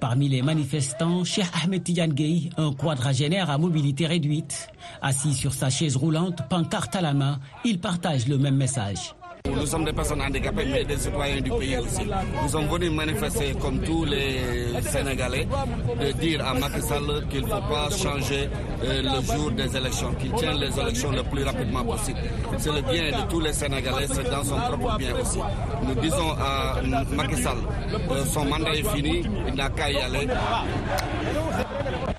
Parmi 0.00 0.28
les 0.28 0.42
manifestants, 0.42 1.24
Cheikh 1.24 1.48
Ahmed 1.62 1.82
Tidiane 1.82 2.14
un 2.56 2.72
quadragénaire 2.72 3.50
à 3.50 3.58
mobilité 3.58 4.06
réduite. 4.06 4.68
Assis 5.02 5.34
sur 5.34 5.52
sa 5.52 5.70
chaise 5.70 5.96
roulante, 5.96 6.42
pancarte 6.48 6.94
à 6.96 7.00
la 7.00 7.12
main, 7.12 7.40
il 7.64 7.80
partage 7.80 8.28
le 8.28 8.38
même 8.38 8.56
message. 8.56 9.14
Nous 9.64 9.66
sommes 9.66 9.84
des 9.84 9.92
personnes 9.92 10.22
handicapées, 10.22 10.64
mais 10.70 10.84
des 10.84 10.96
citoyens 10.96 11.40
du 11.40 11.50
pays 11.50 11.76
aussi. 11.76 12.02
Nous 12.42 12.48
sommes 12.48 12.66
venus 12.66 12.90
manifester 12.92 13.54
comme 13.60 13.78
tous 13.80 14.04
les 14.04 14.38
Sénégalais, 14.82 15.46
de 16.00 16.12
dire 16.12 16.46
à 16.46 16.54
Macky 16.54 16.80
Sall 16.80 17.26
qu'il 17.30 17.42
ne 17.42 17.46
faut 17.46 17.60
pas 17.60 17.88
changer 17.90 18.48
euh, 18.84 19.02
le 19.02 19.22
jour 19.22 19.50
des 19.52 19.76
élections, 19.76 20.12
qu'il 20.14 20.32
tienne 20.32 20.56
les 20.58 20.78
élections 20.80 21.10
le 21.12 21.22
plus 21.24 21.44
rapidement 21.44 21.84
possible. 21.84 22.18
C'est 22.56 22.72
le 22.72 22.82
bien 22.82 23.10
de 23.22 23.28
tous 23.30 23.40
les 23.40 23.52
Sénégalais, 23.52 24.06
c'est 24.10 24.30
dans 24.30 24.44
son 24.44 24.56
propre 24.56 24.96
bien 24.98 25.14
aussi. 25.20 25.38
Nous 25.88 25.94
disons 26.00 26.30
à 26.38 26.76
Macky 27.14 27.42
Sall, 27.42 27.58
euh, 28.10 28.24
son 28.26 28.44
mandat 28.46 28.74
est 28.74 28.94
fini, 28.94 29.24
il 29.48 29.54
n'a 29.54 29.68
qu'à 29.70 29.90
y 29.90 29.96
aller. 29.96 30.26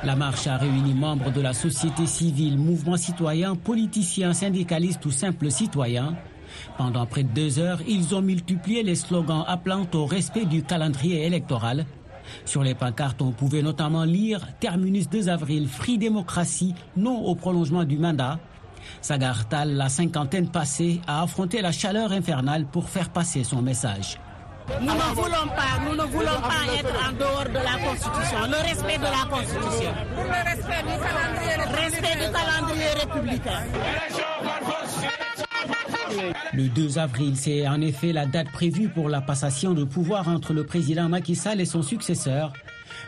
La 0.04 0.16
marche 0.16 0.46
a 0.48 0.58
réuni 0.58 0.94
membres 0.94 1.32
de 1.32 1.42
la 1.42 1.54
société 1.54 2.06
civile, 2.06 2.58
mouvements 2.58 2.98
citoyens, 2.98 3.56
politiciens, 3.56 4.34
syndicalistes 4.34 5.06
ou 5.06 5.12
simples 5.12 5.50
citoyens 5.50 6.16
pendant 6.78 7.06
près 7.06 7.24
de 7.24 7.30
deux 7.30 7.60
heures, 7.60 7.80
ils 7.88 8.16
ont 8.16 8.22
multiplié 8.22 8.84
les 8.84 8.96
slogans 8.96 9.44
appelant 9.48 9.86
au 9.94 10.06
respect 10.06 10.46
du 10.46 10.64
calendrier 10.64 11.26
électoral. 11.26 11.86
Sur 12.46 12.64
les 12.64 12.76
pancartes, 12.76 13.22
on 13.22 13.32
pouvait 13.32 13.62
notamment 13.62 14.04
lire 14.04 14.48
Terminus 14.60 15.10
2 15.10 15.30
avril, 15.30 15.68
Free 15.68 15.98
Démocratie, 15.98 16.74
non 16.98 17.18
au 17.24 17.36
prolongement 17.36 17.84
du 17.84 17.98
mandat. 17.98 18.40
Sagartal, 19.02 19.74
la 19.76 19.90
cinquantaine 19.90 20.50
passée, 20.50 21.02
a 21.08 21.24
affronté 21.24 21.62
la 21.62 21.72
chaleur 21.72 22.12
infernale 22.12 22.66
pour 22.66 22.90
faire 22.90 23.10
passer 23.10 23.44
son 23.44 23.62
message. 23.62 24.20
Nous 24.82 24.94
ne 24.94 25.16
voulons 25.16 25.48
pas, 25.56 25.80
nous 25.88 25.96
ne 25.96 26.04
voulons 26.04 26.42
pas 26.42 26.66
être 26.80 27.08
en 27.08 27.12
dehors 27.14 27.46
de 27.46 27.54
la 27.54 27.88
Constitution. 27.88 28.40
Le 28.48 28.68
respect 28.68 28.98
de 28.98 29.04
la 29.04 29.30
Constitution. 29.30 29.94
Pour 30.16 30.24
le 30.24 30.50
respect 30.50 30.82
du 30.82 30.98
calendrier, 31.06 31.56
respect 31.84 32.26
du 32.26 32.32
calendrier 32.32 32.90
républicain. 33.00 34.25
Le 36.54 36.68
2 36.70 36.98
avril, 36.98 37.36
c'est 37.36 37.68
en 37.68 37.82
effet 37.82 38.14
la 38.14 38.26
date 38.26 38.50
prévue 38.52 38.90
pour 38.90 39.10
la 39.10 39.22
passation 39.22 39.74
de 39.74 39.84
pouvoir 39.84 40.28
entre 40.28 40.54
le 40.54 40.64
président 40.64 41.10
Macky 41.10 41.36
Sall 41.36 41.62
et 41.62 41.66
son 41.66 41.82
successeur. 41.82 42.54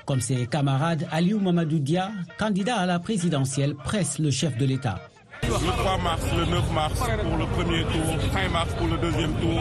Comme 0.06 0.22
ses 0.22 0.48
camarades, 0.48 1.08
Aliou 1.12 1.40
Mamadou 1.40 1.80
Dia, 1.80 2.12
candidat 2.38 2.78
à 2.78 2.86
la 2.86 3.00
présidentielle, 3.00 3.76
presse 3.76 4.20
le 4.20 4.32
chef 4.32 4.58
de 4.58 4.66
l'État. 4.66 5.00
Le 5.44 5.50
3 5.50 5.98
mars, 6.00 6.22
le 6.38 6.46
9 6.46 6.72
mars 6.74 7.00
pour 7.00 7.38
le 7.38 7.46
premier 7.46 7.84
tour, 7.84 8.32
5 8.34 8.52
mars 8.52 8.74
pour 8.78 8.88
le 8.88 8.98
deuxième 8.98 9.34
tour, 9.36 9.60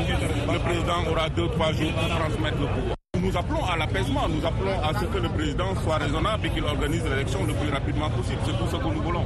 le 0.53 0.59
président 0.59 1.11
aura 1.11 1.29
2-3 1.29 1.75
jours 1.77 1.93
pour 1.93 2.09
transmettre 2.09 2.59
le 2.61 2.67
pouvoir. 2.67 2.97
Nous 3.21 3.37
appelons 3.37 3.65
à 3.65 3.77
l'apaisement, 3.77 4.29
nous 4.29 4.45
appelons 4.47 4.81
à 4.83 4.99
ce 4.99 5.05
que 5.07 5.19
le 5.19 5.29
président 5.29 5.75
soit 5.83 5.97
raisonnable 5.99 6.47
et 6.47 6.51
qu'il 6.51 6.65
organise 6.65 7.05
l'élection 7.05 7.45
le 7.45 7.55
plus 7.55 7.71
rapidement 7.71 8.11
possible. 8.11 8.39
C'est 8.45 8.53
tout 8.59 8.67
ce 8.71 8.77
que 8.77 8.95
nous 8.95 9.03
voulons. 9.03 9.25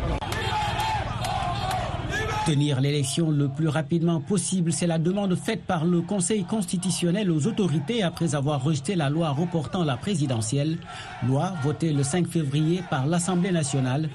Tenir 2.46 2.80
l'élection 2.80 3.30
le 3.30 3.48
plus 3.48 3.68
rapidement 3.68 4.20
possible, 4.20 4.72
c'est 4.72 4.86
la 4.86 4.98
demande 4.98 5.34
faite 5.36 5.62
par 5.66 5.84
le 5.84 6.00
Conseil 6.00 6.44
constitutionnel 6.44 7.30
aux 7.30 7.46
autorités 7.46 8.02
après 8.02 8.34
avoir 8.34 8.62
rejeté 8.64 8.94
la 8.96 9.10
loi 9.10 9.30
reportant 9.30 9.84
la 9.84 9.96
présidentielle, 9.98 10.78
loi 11.26 11.52
votée 11.62 11.92
le 11.92 12.02
5 12.02 12.26
février 12.26 12.82
par 12.88 13.06
l'Assemblée 13.06 13.52
nationale. 13.52 14.08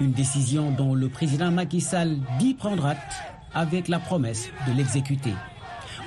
Une 0.00 0.10
décision 0.12 0.70
dont 0.72 0.94
le 0.94 1.08
président 1.08 1.50
Macky 1.52 1.80
Sall 1.80 2.18
dit 2.38 2.54
prendre 2.54 2.84
acte 2.84 3.12
avec 3.54 3.86
la 3.88 4.00
promesse 4.00 4.48
de 4.66 4.72
l'exécuter. 4.72 5.34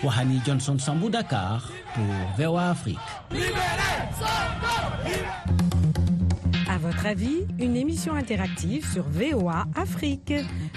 Wahani 0.03 0.41
Johnson 0.45 0.77
Sambou 0.77 1.09
Dakar 1.09 1.69
pour 1.93 2.03
VOA 2.37 2.69
Afrique. 2.69 2.97
À 4.21 5.74
votre 6.85 7.07
avis, 7.07 7.47
une 7.57 7.75
émission 7.75 8.13
interactive 8.13 8.87
sur 8.91 9.03
VOA 9.09 9.65
Afrique. 9.75 10.33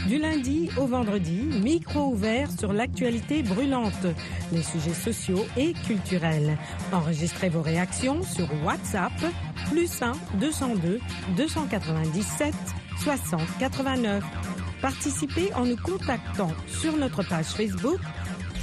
Du 0.07 0.18
lundi 0.18 0.71
au 0.79 0.87
vendredi, 0.87 1.51
micro 1.62 2.12
ouvert 2.12 2.51
sur 2.51 2.73
l'actualité 2.73 3.42
brûlante, 3.42 4.07
les 4.51 4.62
sujets 4.62 4.94
sociaux 4.94 5.44
et 5.59 5.75
culturels. 5.87 6.57
Enregistrez 6.92 7.51
vos 7.51 7.61
réactions 7.61 8.23
sur 8.23 8.49
WhatsApp, 8.64 9.12
plus 9.71 10.01
1 10.01 10.12
202 10.40 10.99
297 11.37 12.55
60 13.03 13.40
89. 13.59 14.25
Participez 14.81 15.53
en 15.55 15.66
nous 15.66 15.77
contactant 15.77 16.53
sur 16.68 16.97
notre 16.97 17.23
page 17.23 17.49
Facebook 17.49 18.01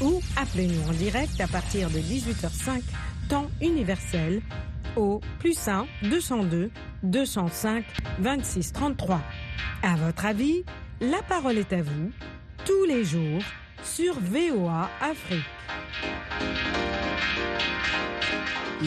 ou 0.02 0.20
appelez-nous 0.36 0.90
en 0.90 0.94
direct 0.94 1.40
à 1.40 1.48
partir 1.48 1.90
de 1.90 2.00
18h05, 2.00 2.82
temps 3.30 3.48
universel 3.62 4.42
au 4.96 5.22
plus 5.40 5.68
1 5.68 5.86
202 6.04 6.72
205 7.04 7.86
26 8.20 8.74
33. 8.74 9.22
À 9.84 9.96
votre 9.96 10.26
avis, 10.26 10.64
la 11.02 11.22
parole 11.24 11.58
est 11.58 11.74
à 11.74 11.82
vous 11.82 12.12
tous 12.66 12.86
les 12.86 13.04
jours 13.04 13.42
sur 13.84 14.20
VOA 14.20 14.90
Afrique. 15.02 16.95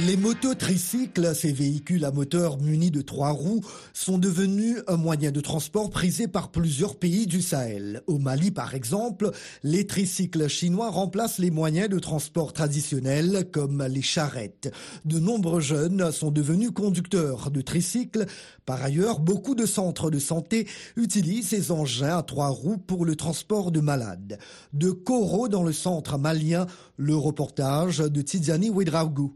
Les 0.06 0.16
mototricycles, 0.16 1.34
ces 1.34 1.50
véhicules 1.50 2.04
à 2.04 2.12
moteur 2.12 2.60
munis 2.60 2.92
de 2.92 3.02
trois 3.02 3.30
roues, 3.30 3.64
sont 3.92 4.16
devenus 4.16 4.76
un 4.86 4.96
moyen 4.96 5.32
de 5.32 5.40
transport 5.40 5.90
prisé 5.90 6.28
par 6.28 6.52
plusieurs 6.52 6.96
pays 6.96 7.26
du 7.26 7.42
Sahel. 7.42 8.02
Au 8.06 8.18
Mali, 8.18 8.52
par 8.52 8.76
exemple, 8.76 9.32
les 9.64 9.88
tricycles 9.88 10.46
chinois 10.46 10.90
remplacent 10.90 11.38
les 11.38 11.50
moyens 11.50 11.88
de 11.88 11.98
transport 11.98 12.52
traditionnels 12.52 13.48
comme 13.50 13.82
les 13.90 14.02
charrettes. 14.02 14.72
De 15.04 15.18
nombreux 15.18 15.60
jeunes 15.60 16.12
sont 16.12 16.30
devenus 16.30 16.70
conducteurs 16.70 17.50
de 17.50 17.60
tricycles. 17.60 18.26
Par 18.66 18.80
ailleurs, 18.84 19.18
beaucoup 19.18 19.56
de 19.56 19.66
centres 19.66 20.12
de 20.12 20.20
santé 20.20 20.68
utilisent 20.96 21.48
ces 21.48 21.72
engins 21.72 22.18
à 22.18 22.22
trois 22.22 22.50
roues 22.50 22.78
pour 22.78 23.04
le 23.04 23.16
transport 23.16 23.72
de 23.72 23.80
malades. 23.80 24.38
De 24.72 24.92
Koro 24.92 25.48
dans 25.48 25.64
le 25.64 25.72
centre 25.72 26.18
malien, 26.18 26.68
le 26.96 27.16
reportage 27.16 27.98
de 27.98 28.22
Tidiane 28.22 28.70
Ouedraougou. 28.70 29.34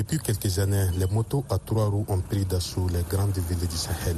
Depuis 0.00 0.18
quelques 0.18 0.58
années, 0.58 0.86
les 0.96 1.06
motos 1.08 1.44
à 1.50 1.58
trois 1.58 1.90
roues 1.90 2.06
ont 2.08 2.20
pris 2.22 2.46
d'assaut 2.46 2.86
les 2.88 3.02
grandes 3.02 3.36
villes 3.36 3.68
du 3.68 3.76
Sahel. 3.76 4.16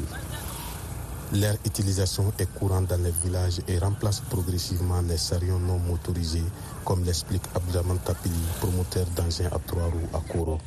Leur 1.35 1.55
utilisation 1.67 2.33
est 2.39 2.47
courante 2.55 2.87
dans 2.87 3.03
les 3.03 3.11
villages 3.11 3.61
et 3.67 3.79
remplace 3.79 4.21
progressivement 4.21 5.01
les 5.01 5.17
sarions 5.17 5.59
non 5.59 5.81
motorisés, 5.81 6.45
comme 6.85 7.03
l'explique 7.03 7.43
Abdelman 7.57 7.99
Tapili, 7.99 8.39
promoteur 8.61 9.07
d'engins 9.17 9.51
à 9.51 9.59
trois 9.67 9.87
roues 9.87 10.09
à 10.15 10.21
Koro. 10.33 10.59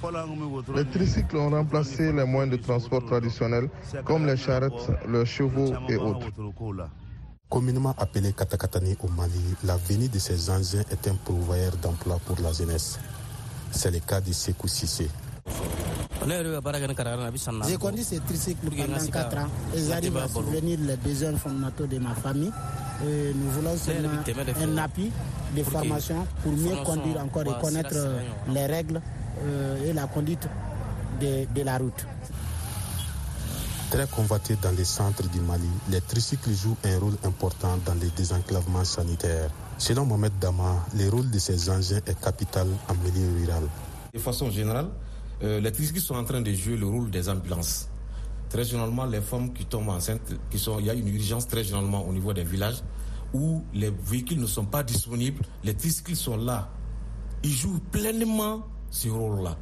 Les 0.75 0.83
tricycles 0.83 1.37
ont 1.37 1.51
remplacé 1.51 2.11
les 2.11 2.25
moyens 2.25 2.57
de 2.57 2.61
transport 2.61 3.05
traditionnels, 3.05 3.69
comme 4.03 4.25
les 4.27 4.35
charrettes, 4.35 4.91
les 5.07 5.25
chevaux 5.25 5.71
et 5.87 5.95
autres. 5.95 6.27
Communément 7.55 7.95
appelé 7.97 8.33
Katakatani 8.33 8.97
au 9.01 9.07
Mali, 9.07 9.39
la 9.63 9.77
venue 9.77 10.09
de 10.09 10.19
ces 10.19 10.49
engins 10.49 10.83
est 10.91 11.07
un 11.07 11.13
pourvoyeur 11.15 11.71
d'emploi 11.81 12.19
pour 12.25 12.35
la 12.43 12.51
jeunesse. 12.51 12.99
C'est 13.71 13.91
le 13.91 13.99
cas 13.99 14.19
de 14.19 14.33
Sekou 14.33 14.67
Sissé. 14.67 15.07
J'ai 17.65 17.77
conduit 17.77 18.03
ces 18.03 18.19
tricycles 18.19 18.67
pendant 18.69 19.07
4 19.09 19.37
ans 19.37 19.47
et 19.73 19.79
j'arrive 19.87 20.17
à 20.17 20.27
souvenir 20.27 20.77
les 20.81 20.97
besoins 20.97 21.37
fondamentaux 21.37 21.85
de 21.87 21.97
ma 21.97 22.13
famille. 22.13 22.51
Et 23.07 23.31
nous 23.33 23.49
voulons 23.51 23.77
seulement 23.77 24.09
un 24.61 24.77
appui 24.77 25.13
de 25.55 25.63
formation 25.63 26.27
pour 26.43 26.51
mieux 26.51 26.75
conduire 26.83 27.21
encore 27.23 27.43
et 27.43 27.61
connaître 27.61 27.95
les 28.49 28.65
règles 28.65 28.99
et 29.85 29.93
la 29.93 30.07
conduite 30.07 30.45
de, 31.21 31.45
de 31.55 31.61
la 31.63 31.77
route. 31.77 32.05
Très 33.95 34.07
convoités 34.07 34.57
dans 34.61 34.71
les 34.75 34.83
centres 34.83 35.25
du 35.29 35.39
Mali, 35.39 35.69
les 35.89 36.01
tricycles 36.01 36.51
jouent 36.51 36.75
un 36.83 36.99
rôle 36.99 37.13
important 37.23 37.77
dans 37.85 37.93
les 37.93 38.09
désenclavements 38.09 38.83
sanitaires. 38.83 39.49
Selon 39.77 40.05
Mohamed 40.05 40.33
Dama, 40.37 40.85
le 40.97 41.07
rôle 41.07 41.31
de 41.31 41.39
ces 41.39 41.69
engins 41.69 42.01
est 42.05 42.19
capital 42.19 42.67
en 42.89 42.93
milieu 42.95 43.25
rural. 43.39 43.63
De 44.13 44.19
façon 44.19 44.49
générale, 44.51 44.89
euh, 45.43 45.61
les 45.61 45.71
tricycles 45.71 46.01
sont 46.01 46.15
en 46.15 46.25
train 46.25 46.41
de 46.41 46.51
jouer 46.51 46.75
le 46.75 46.85
rôle 46.85 47.09
des 47.09 47.29
ambulances. 47.29 47.87
Très 48.49 48.65
généralement, 48.65 49.05
les 49.05 49.21
femmes 49.21 49.53
qui 49.53 49.63
tombent 49.63 49.87
enceintes, 49.87 50.33
qui 50.51 50.59
sont, 50.59 50.77
il 50.79 50.87
y 50.87 50.89
a 50.89 50.93
une 50.93 51.07
urgence 51.07 51.47
très 51.47 51.63
généralement 51.63 52.05
au 52.05 52.11
niveau 52.11 52.33
des 52.33 52.43
villages. 52.43 52.83
où 53.33 53.63
les 53.73 53.91
véhicules 53.91 54.41
ne 54.41 54.45
sont 54.45 54.65
pas 54.65 54.83
disponibles, 54.83 55.41
les 55.63 55.73
tricycles 55.73 56.17
sont 56.17 56.35
là. 56.35 56.67
Ils 57.43 57.51
jouent 57.53 57.79
pleinement 57.93 58.67
ce 58.89 59.07
rôle-là. 59.07 59.55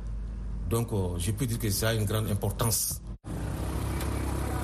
Donc, 0.72 0.92
euh, 0.92 1.20
je 1.20 1.30
peux 1.32 1.46
dire 1.46 1.60
que 1.60 1.70
ça 1.70 1.90
a 1.90 1.94
une 1.94 2.06
grande 2.06 2.32
importance. 2.32 3.00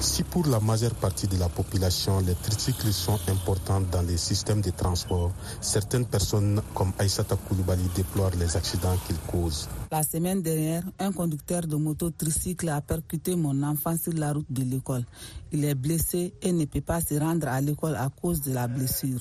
Si 0.02 0.24
pour 0.24 0.48
la 0.48 0.62
majeure 0.62 0.96
partie 0.96 1.28
de 1.28 1.38
la 1.38 1.50
population, 1.50 2.22
les 2.22 2.34
tricycles 2.36 2.94
sont 2.94 3.20
importants 3.28 3.82
dans 3.82 4.02
les 4.02 4.16
systèmes 4.16 4.62
de 4.62 4.70
transport, 4.70 5.32
certaines 5.60 6.06
personnes 6.06 6.62
comme 6.74 6.94
Aïssata 6.98 7.36
Koulibaly 7.36 7.84
déplorent 7.96 8.32
les 8.40 8.56
accidents 8.56 8.96
qu'ils 9.06 9.18
causent. 9.30 9.68
La 9.92 10.04
semaine 10.04 10.42
dernière, 10.42 10.84
un 11.00 11.12
conducteur 11.12 11.64
de 11.68 11.76
moto 11.76 12.12
tricycle 12.12 12.70
a 12.70 12.80
percuté 12.80 13.36
mon 13.36 13.62
enfant 13.64 13.96
sur 14.02 14.14
la 14.14 14.32
route 14.32 14.50
de 14.50 14.64
l'école. 14.64 15.04
Il 15.52 15.66
est 15.66 15.76
blessé 15.76 16.34
et 16.42 16.54
ne 16.54 16.64
peut 16.64 16.80
pas 16.82 17.02
se 17.02 17.16
rendre 17.20 17.50
à 17.50 17.60
l'école 17.60 17.96
à 17.96 18.10
cause 18.22 18.40
de 18.42 18.54
la 18.54 18.68
blessure. 18.70 19.20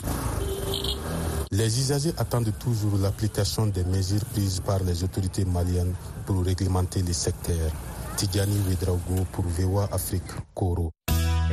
Les 1.50 1.80
usagers 1.80 2.12
attendent 2.18 2.52
toujours 2.58 2.98
l'application 2.98 3.66
des 3.66 3.82
mesures 3.82 4.24
prises 4.26 4.60
par 4.60 4.84
les 4.84 5.02
autorités 5.02 5.44
maliennes 5.44 5.94
pour 6.24 6.44
réglementer 6.44 7.02
les 7.02 7.14
secteurs. 7.14 7.72
Tidjani 8.18 8.56
Wedraogo 8.68 9.24
pour 9.30 9.44
VOA 9.44 9.88
Afrique, 9.92 10.24
Koro. 10.52 10.90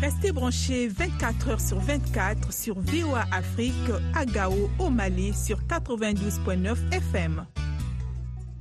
Restez 0.02 0.32
branchés 0.32 0.88
24 0.88 1.50
heures 1.50 1.62
sur 1.62 1.78
24 1.80 2.52
sur 2.52 2.80
VOA 2.80 3.24
Afrique 3.32 3.76
à 4.16 4.26
Gao, 4.26 4.52
au 4.80 4.90
Mali, 4.90 5.32
sur 5.36 5.60
92.9 5.70 6.76
FM. 6.92 7.46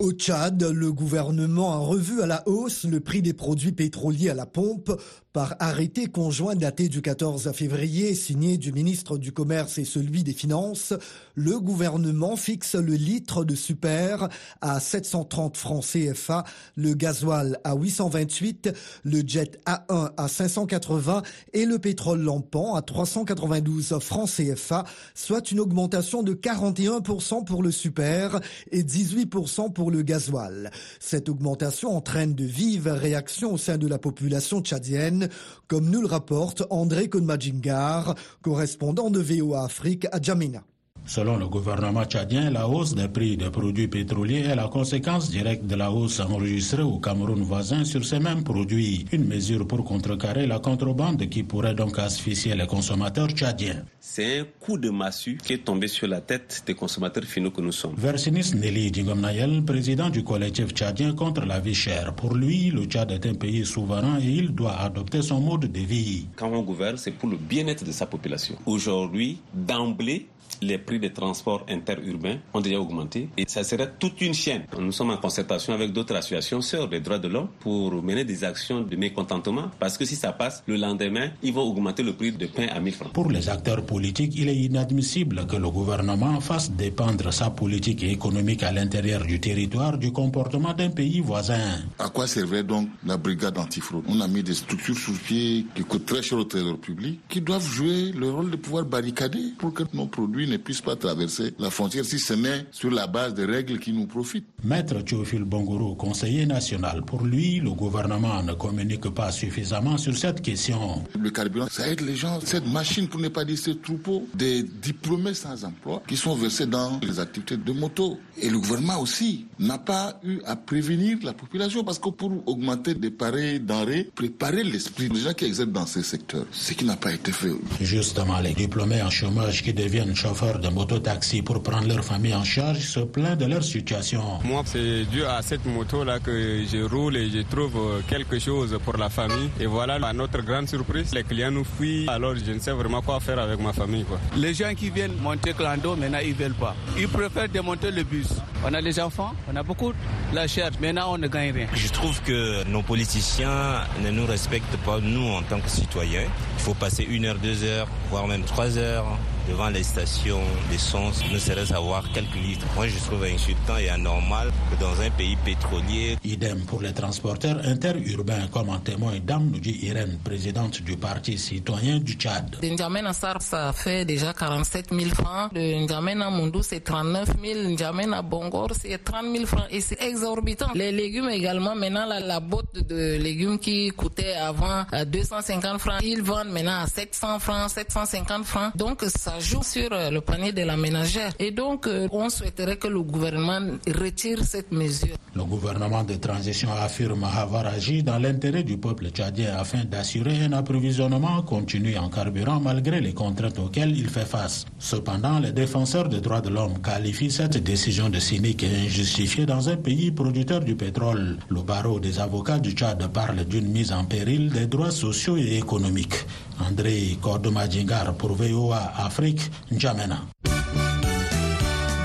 Au 0.01 0.13
Tchad, 0.13 0.63
le 0.63 0.93
gouvernement 0.93 1.73
a 1.73 1.79
revu 1.79 2.21
à 2.21 2.27
la 2.27 2.47
hausse 2.47 2.85
le 2.85 3.01
prix 3.01 3.23
des 3.23 3.33
produits 3.33 3.73
pétroliers 3.73 4.29
à 4.29 4.35
la 4.35 4.45
pompe 4.45 4.93
par 5.35 5.57
arrêté 5.59 6.07
conjoint 6.07 6.55
daté 6.55 6.89
du 6.89 7.03
14 7.03 7.51
février 7.51 8.15
signé 8.15 8.57
du 8.57 8.73
ministre 8.73 9.19
du 9.19 9.33
Commerce 9.33 9.79
et 9.79 9.85
celui 9.85 10.23
des 10.23 10.33
Finances, 10.33 10.95
le 11.35 11.59
gouvernement 11.59 12.37
fixe 12.37 12.77
le 12.77 12.95
litre 12.95 13.45
de 13.45 13.57
super 13.57 14.29
à 14.61 14.79
730 14.79 15.57
francs 15.57 15.85
CFA, 15.85 16.45
le 16.77 16.95
gasoil 16.95 17.59
à 17.65 17.75
828, 17.75 18.73
le 19.03 19.23
jet 19.27 19.61
A1 19.67 20.13
à 20.17 20.29
580 20.29 21.23
et 21.53 21.67
le 21.67 21.81
pétrole 21.81 22.21
lampant 22.21 22.77
à 22.77 22.83
392 22.83 23.99
francs 23.99 24.31
CFA, 24.31 24.85
soit 25.17 25.51
une 25.51 25.59
augmentation 25.59 26.23
de 26.23 26.33
41% 26.33 27.45
pour 27.45 27.65
le 27.65 27.73
super 27.73 28.39
et 28.71 28.85
18% 28.85 29.73
pour 29.73 29.91
le 29.91 30.03
gasoil. 30.03 30.71
Cette 31.01 31.29
augmentation 31.29 31.97
entraîne 31.97 32.35
de 32.35 32.45
vives 32.45 32.87
réactions 32.87 33.53
au 33.55 33.59
sein 33.59 33.79
de 33.79 33.89
la 33.89 33.99
population 33.99 34.61
tchadienne 34.61 35.24
comme 35.69 35.89
nous 35.91 36.01
le 36.01 36.07
rapporte 36.07 36.63
André 36.71 37.09
Konmadjingar, 37.09 38.15
correspondant 38.43 39.11
de 39.11 39.21
VOA 39.21 39.65
Afrique 39.65 40.07
à 40.13 40.21
Djamena. 40.21 40.63
Selon 41.07 41.37
le 41.37 41.47
gouvernement 41.49 42.05
tchadien, 42.05 42.51
la 42.51 42.67
hausse 42.67 42.95
des 42.95 43.09
prix 43.09 43.37
des 43.37 43.51
produits 43.51 43.89
pétroliers 43.89 44.41
est 44.41 44.57
la 44.57 44.69
conséquence 44.69 45.31
directe 45.31 45.67
de 45.67 45.75
la 45.75 45.91
hausse 45.91 46.19
enregistrée 46.19 46.83
au 46.83 46.99
Cameroun 46.99 47.43
voisin 47.43 47.85
sur 47.85 48.05
ces 48.07 48.19
mêmes 48.19 48.43
produits. 48.43 49.05
Une 49.13 49.27
mesure 49.27 49.67
pour 49.67 49.85
contrecarrer 49.85 50.47
la 50.47 50.61
contrebande 50.61 51.29
qui 51.29 51.43
pourrait 51.43 51.75
donc 51.75 51.99
asphyxier 51.99 52.55
les 52.55 52.67
consommateurs 52.67 53.29
tchadiens. 53.29 53.85
C'est 54.01 54.41
un 54.41 54.45
coup 54.59 54.79
de 54.79 54.89
massue 54.89 55.37
qui 55.45 55.53
est 55.53 55.65
tombé 55.65 55.89
sur 55.89 56.09
la 56.09 56.23
tête 56.23 56.63
des 56.67 56.75
consommateurs 56.75 57.25
finaux 57.25 57.51
que 57.51 57.61
nous 57.61 57.73
sommes. 57.73 57.95
Versinis 57.99 58.55
Nelly 58.55 58.93
Djingomnayel, 58.93 59.63
président 59.63 60.09
du 60.09 60.25
collectif 60.25 60.69
tchadien 60.73 61.13
contre 61.13 61.45
la 61.45 61.61
vie 61.61 61.75
chère. 61.75 62.15
Pour 62.15 62.35
lui, 62.35 62.71
le 62.71 62.85
Tchad 62.85 63.11
est 63.11 63.27
un 63.27 63.35
pays 63.35 63.67
souverain 63.67 64.19
et 64.21 64.31
il 64.31 64.55
doit 64.55 64.79
adopter 64.79 65.21
son 65.21 65.41
mode 65.41 65.71
de 65.71 65.81
vie. 65.81 66.29
Quand 66.37 66.51
on 66.51 66.63
gouverne, 66.63 66.97
c'est 66.97 67.11
pour 67.11 67.29
le 67.29 67.37
bien-être 67.37 67.85
de 67.85 67.93
sa 67.93 68.07
population. 68.07 68.57
Aujourd'hui, 68.65 69.39
d'emblée, 69.53 70.29
les 70.63 70.79
prix 70.79 70.94
des 70.99 71.13
transports 71.13 71.65
interurbains 71.69 72.39
ont 72.53 72.61
déjà 72.61 72.81
augmenté 72.81 73.29
et 73.37 73.45
ça 73.47 73.65
serait 73.65 73.91
toute 73.99 74.21
une 74.21 74.35
chaîne. 74.35 74.63
Nous 74.79 74.93
sommes 74.93 75.11
en 75.11 75.17
concertation 75.17 75.73
avec 75.73 75.93
d'autres 75.93 76.15
associations 76.15 76.61
sur 76.61 76.89
les 76.89 77.01
droits 77.01 77.19
de 77.19 77.29
l'homme 77.29 77.49
pour 77.61 78.03
mener 78.03 78.25
des 78.25 78.45
actions 78.45 78.81
de 78.83 78.97
mécontentement 78.97 79.71
parce 79.79 79.99
que 79.99 80.05
si 80.05 80.17
ça 80.17 80.33
passe, 80.33 80.63
le 80.67 80.77
lendemain, 80.77 81.31
ils 81.43 81.53
vont 81.53 81.63
augmenter 81.63 82.03
le 82.03 82.13
prix 82.13 82.33
de 82.33 82.47
pain 82.47 82.67
à 82.75 82.81
1000 82.81 82.93
francs. 82.95 83.13
Pour 83.13 83.31
les 83.31 83.49
acteurs 83.49 83.85
politiques, 83.85 84.35
il 84.37 84.49
est 84.49 84.57
inadmissible 84.57 85.47
que 85.47 85.57
le 85.57 85.71
gouvernement 85.71 86.41
fasse 86.41 86.71
dépendre 86.71 87.33
sa 87.33 87.51
politique 87.51 88.03
économique 88.03 88.63
à 88.63 88.73
l'intérieur 88.73 89.25
du 89.25 89.41
territoire 89.41 89.99
du 89.99 90.13
comportement 90.13 90.73
d'un 90.75 90.91
pays 90.91 91.21
voisin. 91.21 91.61
À 91.99 92.09
quoi 92.09 92.27
servait 92.27 92.63
donc 92.63 92.89
la 93.07 93.17
brigade 93.17 93.59
antifraude? 93.59 94.05
On 94.09 94.21
a 94.21 94.29
mis 94.29 94.43
des 94.43 94.55
structures 94.55 94.97
sous 94.97 95.13
pied 95.15 95.67
qui 95.75 95.83
coûtent 95.83 96.07
très 96.07 96.23
cher 96.23 96.39
au 96.39 96.45
trésor 96.45 96.79
public 96.79 97.21
qui 97.29 97.41
doivent 97.41 97.67
jouer 97.69 98.13
le 98.13 98.31
rôle 98.31 98.51
de 98.51 98.57
pouvoir 98.57 98.85
barricader 98.85 99.53
pour 99.59 99.73
que 99.73 99.83
nos 99.93 100.07
produits 100.07 100.49
ne 100.49 100.57
puissent 100.57 100.81
pas 100.85 100.97
traverser 100.97 101.55
la 101.59 101.71
frontière 101.71 102.05
si 102.05 102.19
ce 102.19 102.35
n'est 102.35 102.67
sur 102.71 102.91
la 102.91 103.07
base 103.07 103.35
de 103.35 103.45
règles 103.45 103.79
qui 103.79 103.93
nous 103.93 104.07
profitent. 104.07 104.47
Maître 104.63 105.01
Théophile 105.03 105.45
Bongoro, 105.45 105.95
conseiller 105.95 106.47
national, 106.47 107.03
pour 107.03 107.25
lui, 107.25 107.61
le 107.61 107.71
gouvernement 107.71 108.43
ne 108.43 108.53
communique 108.53 109.09
pas 109.11 109.33
suffisamment 109.33 109.97
sur 109.99 110.17
cette 110.17 110.43
question. 110.43 111.03
Le 111.19 111.31
carburant, 111.31 111.67
ça 111.71 111.89
aide 111.89 112.03
les 112.03 112.17
gens. 112.17 112.39
Cette 112.45 112.67
machine, 112.67 113.09
pour 113.09 113.21
ne 113.21 113.29
pas 113.29 113.45
dire 113.45 113.59
ce 113.59 113.71
troupeau, 113.71 114.27
des 114.35 114.63
diplômés 114.63 115.35
sans 115.35 115.65
emploi 115.65 116.03
qui 116.07 116.17
sont 116.17 116.35
versés 116.35 116.67
dans 116.67 117.01
les 117.03 117.19
activités 117.19 117.57
de 117.57 117.73
moto. 117.73 118.19
Et 118.41 118.51
le 118.51 118.59
gouvernement 118.59 119.01
aussi 119.01 119.47
n'a 119.59 119.79
pas 119.79 120.21
eu 120.23 120.41
à 120.45 120.57
prévenir 120.57 121.19
la 121.23 121.33
population 121.33 121.83
parce 121.85 121.99
que 121.99 122.11
pour 122.11 122.31
augmenter 122.47 122.95
des 122.95 123.11
pareils 123.11 123.61
denrées, 123.61 124.11
préparer 124.15 124.65
l'esprit 124.65 125.09
des 125.09 125.21
gens 125.21 125.33
qui 125.33 125.47
exercent 125.47 125.69
dans 125.69 125.87
ces 125.87 126.03
secteurs, 126.03 126.47
ce 126.53 126.75
qui 126.75 126.85
n'a 126.85 126.97
pas 126.97 127.13
été 127.13 127.33
fait. 127.33 127.53
Justement, 127.81 128.41
les 128.41 128.53
diplômés 128.55 129.03
en 129.03 129.11
chômage 129.11 129.63
qui 129.63 129.73
deviennent 129.73 130.15
chauffeurs 130.15 130.59
de 130.59 130.69
mototaxi 130.75 131.43
pour 131.43 131.63
prendre 131.63 131.89
leur 131.89 132.05
famille 132.05 132.35
en 132.35 132.45
charge 132.45 132.81
se 132.81 133.01
plaignent 133.01 133.37
de 133.37 133.47
leur 133.47 133.63
situation. 133.63 134.23
Moi, 134.45 134.63
c'est 134.67 135.05
dû 135.05 135.25
à 135.25 135.41
cette 135.43 135.65
moto-là 135.65 136.19
que 136.19 136.65
je 136.71 136.83
roule 136.85 137.17
et 137.17 137.31
je 137.31 137.43
trouve 137.43 138.03
quelque 138.09 138.39
chose 138.39 138.77
pour 138.85 138.97
la 138.97 139.09
famille. 139.09 139.51
Et 139.61 139.67
voilà, 139.67 139.95
à 139.95 140.13
notre 140.13 140.43
grande 140.43 140.69
surprise, 140.69 141.15
les 141.15 141.23
clients 141.23 141.51
nous 141.51 141.65
fuient. 141.65 142.07
Alors, 142.09 142.35
je 142.35 142.53
ne 142.53 142.59
sais 142.59 142.73
vraiment 142.73 143.03
quoi 143.03 143.21
faire 143.21 143.39
avec 143.39 143.61
ma 143.61 143.73
famille. 143.73 144.05
Quoi. 144.05 144.19
Les 144.37 144.53
gens 144.55 144.75
qui 144.75 144.91
viennent 144.91 145.17
monter 145.23 145.53
Clando, 145.53 145.97
maintenant, 145.97 146.19
ils 146.23 146.31
ne 146.31 146.35
veulent 146.35 146.55
pas. 146.55 146.75
Ils 146.99 147.09
préfèrent 147.09 147.49
démonter 147.49 147.91
le 147.91 148.03
bus. 148.03 148.29
On 148.67 148.73
a 148.75 148.83
des 148.83 148.99
enfants, 149.01 149.33
on 149.53 149.57
a 149.57 149.63
beaucoup 149.63 149.93
la 150.33 150.47
chair. 150.47 150.71
Maintenant, 150.81 151.15
on 151.15 151.19
ne 151.19 151.29
gagne 151.29 151.53
rien. 151.53 151.67
Je 151.75 151.89
trouve 151.89 152.21
que 152.23 152.65
nos 152.69 152.83
politiciens 152.83 153.83
ne 154.03 154.11
nous 154.11 154.27
respectent 154.27 154.77
pas, 154.85 154.99
nous, 155.01 155.29
en 155.29 155.43
tant 155.43 155.61
que 155.61 155.71
citoyens. 155.71 156.25
Il 156.59 156.63
faut 156.63 156.75
passer 156.75 157.05
une 157.09 157.27
heure, 157.27 157.39
deux 157.39 157.63
heures, 157.63 157.87
voire 158.11 158.27
même 158.27 158.43
trois 158.43 158.77
heures 158.77 159.07
devant 159.49 159.69
les 159.69 159.83
stations 159.83 160.41
d'essence, 160.71 161.23
ne 161.33 161.39
serait-ce 161.39 161.73
avoir 161.75 162.11
quelques 162.13 162.35
litres. 162.37 162.67
Moi, 162.77 162.89
je 162.89 162.99
trouve 162.99 163.25
insultant 163.25 163.77
et 163.77 163.89
anormal 163.89 164.51
que 164.71 164.81
dans 164.81 165.01
un 165.01 165.11
pays 165.11 165.37
pétrolier. 165.45 166.17
Idem 166.25 166.61
pour 166.67 166.81
les 166.83 166.93
transporteurs 166.93 167.61
interurbains, 167.67 168.47
comme 168.53 168.71
en 168.71 168.79
témoigne 168.79 169.21
Dame 169.21 169.51
Noudji 169.51 169.79
Irène, 169.87 170.19
présidente 170.25 170.83
du 170.83 170.97
Parti 170.97 171.39
citoyen 171.39 171.99
du 171.99 172.15
Tchad. 172.15 172.59
De 172.61 172.67
N'Djamena 172.69 173.13
Sar, 173.13 173.43
ça 173.43 173.73
fait 173.73 174.05
déjà 174.05 174.33
47 174.33 174.91
000 174.93 175.11
francs. 175.15 175.53
De 175.53 175.61
N'Djamena 175.61 176.31
Mundou, 176.31 176.63
c'est 176.63 176.81
39 176.81 177.29
000. 177.43 177.69
N'Djamena 177.71 178.23
Bongor, 178.23 178.71
c'est 178.81 179.03
30 179.03 179.25
000 179.33 179.47
francs. 179.47 179.67
Et 179.71 179.81
c'est 179.81 180.01
exorbitant. 180.03 180.69
Les 180.75 180.93
légumes 180.93 181.29
également, 181.29 181.75
maintenant, 181.75 182.07
la, 182.07 182.21
la 182.21 182.41
botte 182.41 182.75
de 182.75 183.17
légumes 183.19 183.59
qui 183.59 183.89
coûtait 183.91 184.35
avant 184.35 184.85
250 185.07 185.79
francs, 185.81 186.01
ils 186.03 186.23
vendent 186.23 186.49
maintenant 186.51 186.81
à 186.83 186.87
700 186.87 187.39
francs, 187.41 187.71
750 187.71 188.45
francs. 188.45 188.77
Donc, 188.77 189.03
ça 189.03 189.34
joue 189.41 189.63
sur 189.63 189.91
le 189.91 190.21
panier 190.21 190.53
de 190.53 190.63
la 190.63 190.77
ménagère. 190.77 191.33
Et 191.39 191.51
donc, 191.51 191.89
on 192.13 192.29
souhaiterait 192.31 192.77
que 192.77 192.89
le 192.89 193.03
gouvernement 193.03 193.61
retire 193.87 194.43
cette 194.45 194.73
mesure. 194.73 195.17
Le 195.35 195.45
gouvernement 195.45 196.05
de 196.05 196.15
transition 196.15 196.69
affirme 196.73 197.25
avoir 197.25 197.67
agi 197.67 198.03
dans 198.03 198.19
l'intérêt 198.19 198.63
du 198.63 198.77
peuple 198.79 199.09
tchadien 199.11 199.55
afin 199.59 199.85
d'assurer 199.85 200.45
un 200.45 200.53
approvisionnement 200.53 201.43
continu 201.43 201.97
en 201.99 202.09
carburant 202.09 202.61
malgré 202.61 203.01
les 203.01 203.13
contraintes 203.15 203.59
auxquelles 203.59 203.97
il 203.99 204.09
fait 204.09 204.25
face. 204.27 204.65
Cependant, 204.79 205.39
les 205.41 205.53
défenseurs 205.53 206.09
des 206.09 206.21
droits 206.21 206.41
de 206.41 206.51
l'homme 206.51 206.81
qualifient 206.81 207.31
cette 207.31 207.57
décision 207.63 208.09
de 208.09 208.19
cynique 208.21 208.63
et 208.63 208.87
injustifiée 208.87 209.47
dans 209.47 209.69
un 209.69 209.77
pays 209.77 210.11
producteur 210.13 210.61
du 210.61 210.77
pétrole. 210.77 211.39
Le 211.49 211.63
barreau 211.63 211.99
des 211.99 212.21
avocats 212.21 212.59
du 212.59 212.73
Tchad 212.73 213.05
parle 213.13 213.45
d'une 213.45 213.69
mise 213.69 213.93
en 213.93 214.05
péril 214.05 214.51
des 214.51 214.67
droits 214.67 214.91
sociaux 214.91 215.37
et 215.37 215.57
économiques. 215.57 216.25
André 216.61 217.19
Kordomadjingar 217.21 218.15
pour 218.15 218.35
VOA 218.35 218.93
Afrique, 218.97 219.24
N'Djamena. 219.71 220.19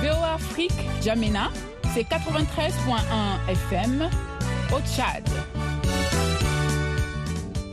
VOA 0.02 0.36
Afrique, 0.36 0.72
N'Djamena, 1.00 1.50
c'est 1.94 2.04
93.1 2.04 3.52
FM 3.52 4.10
au 4.72 4.80
Tchad. 4.82 5.28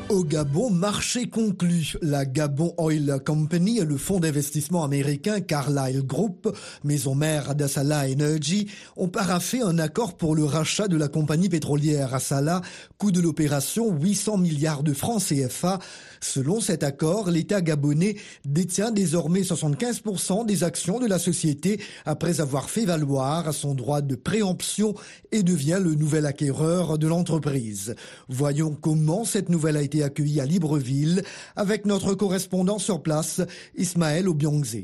Au 0.09 0.23
Gabon, 0.23 0.71
marché 0.71 1.29
conclu. 1.29 1.95
La 2.01 2.25
Gabon 2.25 2.73
Oil 2.79 3.19
Company 3.27 3.79
et 3.79 3.85
le 3.85 3.97
fonds 3.97 4.21
d'investissement 4.21 4.85
américain 4.85 5.40
Carlyle 5.40 6.03
Group, 6.03 6.57
maison 6.85 7.16
mère 7.16 7.57
d'Assala 7.57 8.09
Energy, 8.09 8.69
ont 8.97 9.09
paraffé 9.09 9.62
un 9.62 9.81
accord 9.81 10.16
pour 10.16 10.37
le 10.37 10.45
rachat 10.45 10.87
de 10.87 10.97
la 10.97 11.09
compagnie 11.09 11.49
pétrolière 11.49 12.14
Assala, 12.14 12.61
coût 12.99 13.11
de 13.11 13.21
l'opération 13.21 13.90
800 13.90 14.37
milliards 14.37 14.85
de 14.85 14.92
francs 14.92 15.25
CFA. 15.25 15.81
Selon 16.21 16.61
cet 16.61 16.85
accord, 16.85 17.29
l'État 17.29 17.61
gabonais 17.61 18.14
détient 18.45 18.92
désormais 18.92 19.42
75% 19.42 20.47
des 20.47 20.62
actions 20.62 21.01
de 21.01 21.07
la 21.07 21.19
société 21.19 21.81
après 22.05 22.40
avoir 22.40 22.71
fait 22.71 22.85
valoir 22.85 23.53
son 23.53 23.75
droit 23.75 24.03
de 24.03 24.14
préemption 24.14 24.95
et 25.33 25.42
devient 25.42 25.81
le 25.83 25.97
nouvel 25.97 26.27
acquéreur 26.27 26.97
de 26.97 27.09
l'entreprise. 27.09 27.97
Voyons 28.29 28.73
comment 28.81 29.25
cette 29.25 29.49
nouvelle 29.49 29.77
a 29.77 29.83
été 29.83 29.96
accueilli 30.03 30.41
à 30.41 30.47
Libreville 30.47 31.23
avec 31.57 31.87
notre 31.87 32.15
correspondant 32.15 32.79
sur 32.79 33.03
place, 33.03 33.41
Ismaël 33.77 34.29
Obiongze. 34.29 34.79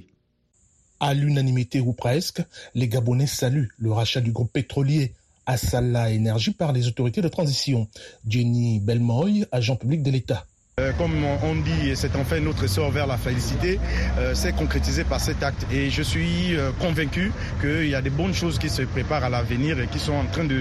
À 1.01 1.15
l'unanimité 1.15 1.81
ou 1.81 1.93
presque, 1.93 2.43
les 2.75 2.89
Gabonais 2.89 3.27
saluent 3.27 3.71
le 3.79 3.93
rachat 3.93 4.21
du 4.21 4.31
groupe 4.31 4.53
pétrolier 4.53 5.13
Assala 5.47 6.11
Énergie 6.11 6.53
par 6.53 6.73
les 6.73 6.87
autorités 6.87 7.21
de 7.21 7.29
transition. 7.29 7.89
Jenny 8.29 8.79
Belmoy, 8.79 9.45
agent 9.51 9.77
public 9.77 10.03
de 10.03 10.11
l'État. 10.11 10.47
Euh, 10.81 10.91
comme 10.97 11.23
on 11.23 11.55
dit, 11.57 11.95
c'est 11.95 12.17
enfin 12.17 12.41
notre 12.41 12.67
sort 12.67 12.91
vers 12.91 13.07
la 13.07 13.19
félicité, 13.19 13.79
euh, 14.17 14.35
c'est 14.35 14.57
concrétisé 14.57 15.05
par 15.05 15.21
cet 15.21 15.43
acte. 15.43 15.67
Et 15.71 15.91
je 15.91 16.01
suis 16.01 16.57
euh, 16.57 16.73
convaincu 16.81 17.31
qu'il 17.61 17.91
y 17.91 17.95
a 17.95 18.01
des 18.01 18.09
bonnes 18.09 18.33
choses 18.33 18.59
qui 18.59 18.71
se 18.71 18.81
préparent 18.81 19.23
à 19.23 19.29
l'avenir 19.29 19.79
et 19.79 19.87
qui 19.87 19.99
sont 19.99 20.15
en 20.15 20.25
train 20.25 20.45
de, 20.45 20.59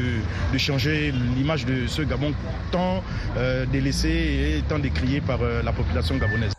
changer 0.58 1.14
l'image 1.14 1.66
de 1.66 1.88
ce 1.88 2.02
Gabon 2.02 2.34
tant 2.74 3.02
délaissé 3.72 4.10
et 4.58 4.64
tant 4.68 4.80
décrié 4.80 5.22
par 5.22 5.40
la 5.42 5.72
population 5.72 6.18
gabonaise. 6.18 6.52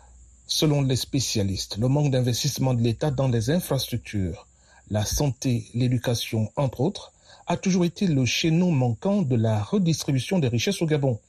Selon 0.47 0.81
les 0.81 0.95
spécialistes, 0.95 1.77
le 1.77 1.87
manque 1.87 2.09
d'investissement 2.09 2.73
de 2.73 2.81
l'État 2.81 3.11
dans 3.11 3.27
les 3.27 3.51
infrastructures, 3.51 4.47
la 4.89 5.05
santé, 5.05 5.65
l'éducation, 5.75 6.51
entre 6.55 6.81
autres, 6.81 7.11
a 7.45 7.55
toujours 7.55 7.85
été 7.85 8.07
le 8.07 8.25
chaînon 8.25 8.71
manquant 8.71 9.21
de 9.21 9.35
la 9.35 9.61
redistribution 9.61 10.39
des 10.39 10.47
richesses 10.47 10.81
au 10.81 10.87
Gabon. 10.87 11.19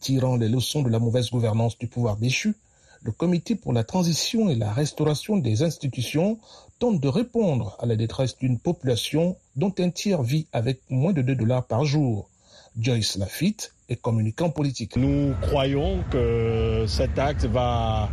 Tirant 0.00 0.36
les 0.36 0.48
leçons 0.48 0.82
de 0.82 0.88
la 0.88 0.98
mauvaise 0.98 1.30
gouvernance 1.30 1.76
du 1.78 1.86
pouvoir 1.86 2.16
déchu, 2.16 2.54
le 3.02 3.12
Comité 3.12 3.54
pour 3.54 3.74
la 3.74 3.84
transition 3.84 4.48
et 4.48 4.54
la 4.54 4.72
restauration 4.72 5.36
des 5.36 5.62
institutions 5.62 6.38
tente 6.78 7.00
de 7.00 7.08
répondre 7.08 7.76
à 7.78 7.86
la 7.86 7.96
détresse 7.96 8.36
d'une 8.38 8.58
population 8.58 9.36
dont 9.56 9.74
un 9.78 9.90
tiers 9.90 10.22
vit 10.22 10.46
avec 10.52 10.80
moins 10.88 11.12
de 11.12 11.20
2 11.20 11.34
dollars 11.34 11.66
par 11.66 11.84
jour. 11.84 12.30
Joyce 12.78 13.16
Lafitte 13.16 13.74
est 13.90 14.00
communicant 14.00 14.48
politique. 14.48 14.96
Nous 14.96 15.34
croyons 15.42 16.02
que 16.10 16.84
cet 16.86 17.18
acte 17.18 17.44
va, 17.44 18.08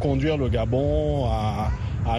conduire 0.00 0.38
le 0.38 0.48
Gabon 0.48 1.26
à, 1.26 1.70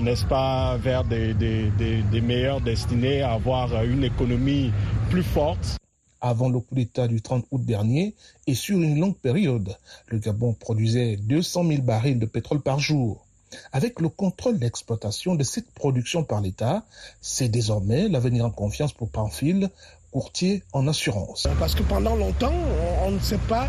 n'est-ce 0.02 0.26
pas, 0.26 0.78
vers 0.78 1.04
des, 1.04 1.34
des, 1.34 1.72
des 2.04 2.22
meilleures 2.22 2.62
destinées, 2.62 3.24
à 3.24 3.34
avoir 3.34 3.84
une 3.84 4.04
économie 4.04 4.72
plus 5.10 5.24
forte 5.24 5.81
avant 6.22 6.50
le 6.50 6.60
coup 6.60 6.76
d'État 6.76 7.08
du 7.08 7.22
30 7.22 7.46
août 7.52 7.66
dernier 7.66 8.16
et 8.48 8.56
sur 8.56 8.80
une 8.80 9.00
longue 9.00 9.18
période. 9.18 9.76
Le 10.08 10.20
Gabon 10.20 10.54
produisait 10.54 11.18
200 11.18 11.68
000 11.68 11.82
barils 11.82 12.20
de 12.20 12.26
pétrole 12.26 12.62
par 12.62 12.80
jour. 12.80 13.26
Avec 13.74 14.00
le 14.00 14.08
contrôle 14.08 14.60
d'exploitation 14.60 15.36
de 15.36 15.44
cette 15.44 15.70
production 15.72 16.24
par 16.24 16.42
l'État, 16.42 16.86
c'est 17.20 17.50
désormais 17.50 18.08
l'avenir 18.08 18.46
en 18.46 18.52
confiance 18.52 18.94
pour 18.94 19.10
Panfil, 19.10 19.70
courtier 20.12 20.64
en 20.74 20.88
assurance. 20.88 21.48
Parce 21.60 21.76
que 21.76 21.84
pendant 21.84 22.16
longtemps, 22.16 22.54
on, 23.06 23.12
ne 23.12 23.20
sait 23.20 23.38
pas 23.50 23.68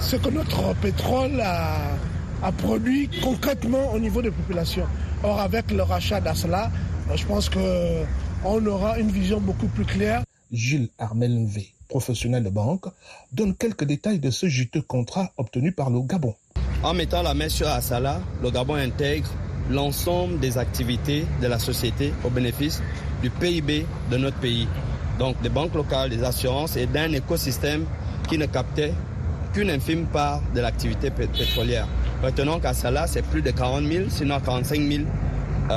ce 0.00 0.16
que 0.16 0.28
notre 0.28 0.74
pétrole 0.76 1.40
a, 1.40 1.96
a, 2.42 2.52
produit 2.52 3.08
concrètement 3.22 3.92
au 3.92 3.98
niveau 3.98 4.22
des 4.22 4.30
populations. 4.30 4.86
Or, 5.22 5.40
avec 5.40 5.70
le 5.70 5.82
rachat 5.82 6.20
d'Asla, 6.20 6.70
je 7.14 7.24
pense 7.26 7.48
qu'on 7.48 8.66
aura 8.66 8.98
une 8.98 9.10
vision 9.10 9.40
beaucoup 9.40 9.68
plus 9.68 9.84
claire. 9.84 10.22
Gilles 10.52 10.90
Armel 10.98 11.46
V 11.46 11.74
professionnel 11.94 12.42
de 12.42 12.50
banque, 12.50 12.86
donne 13.32 13.54
quelques 13.54 13.84
détails 13.84 14.18
de 14.18 14.30
ce 14.30 14.46
juteux 14.48 14.82
contrat 14.82 15.30
obtenu 15.36 15.70
par 15.70 15.90
le 15.90 16.00
Gabon. 16.00 16.34
En 16.82 16.92
mettant 16.92 17.22
la 17.22 17.34
main 17.34 17.48
sur 17.48 17.68
Assala, 17.68 18.20
le 18.42 18.50
Gabon 18.50 18.74
intègre 18.74 19.28
l'ensemble 19.70 20.40
des 20.40 20.58
activités 20.58 21.24
de 21.40 21.46
la 21.46 21.60
société 21.60 22.12
au 22.24 22.30
bénéfice 22.30 22.82
du 23.22 23.30
PIB 23.30 23.86
de 24.10 24.16
notre 24.16 24.38
pays. 24.38 24.66
Donc 25.20 25.40
des 25.40 25.48
banques 25.50 25.74
locales, 25.74 26.10
des 26.10 26.24
assurances 26.24 26.76
et 26.76 26.86
d'un 26.86 27.12
écosystème 27.12 27.86
qui 28.28 28.38
ne 28.38 28.46
captait 28.46 28.92
qu'une 29.52 29.70
infime 29.70 30.06
part 30.06 30.42
de 30.52 30.60
l'activité 30.60 31.12
pétrolière. 31.12 31.86
Retenons 32.24 32.58
qu'à 32.58 32.74
Salah, 32.74 33.06
c'est 33.06 33.22
plus 33.22 33.40
de 33.40 33.52
40 33.52 33.84
000, 33.86 34.04
sinon 34.08 34.40
45 34.40 34.80
000 34.80 35.04
euh, 35.04 35.04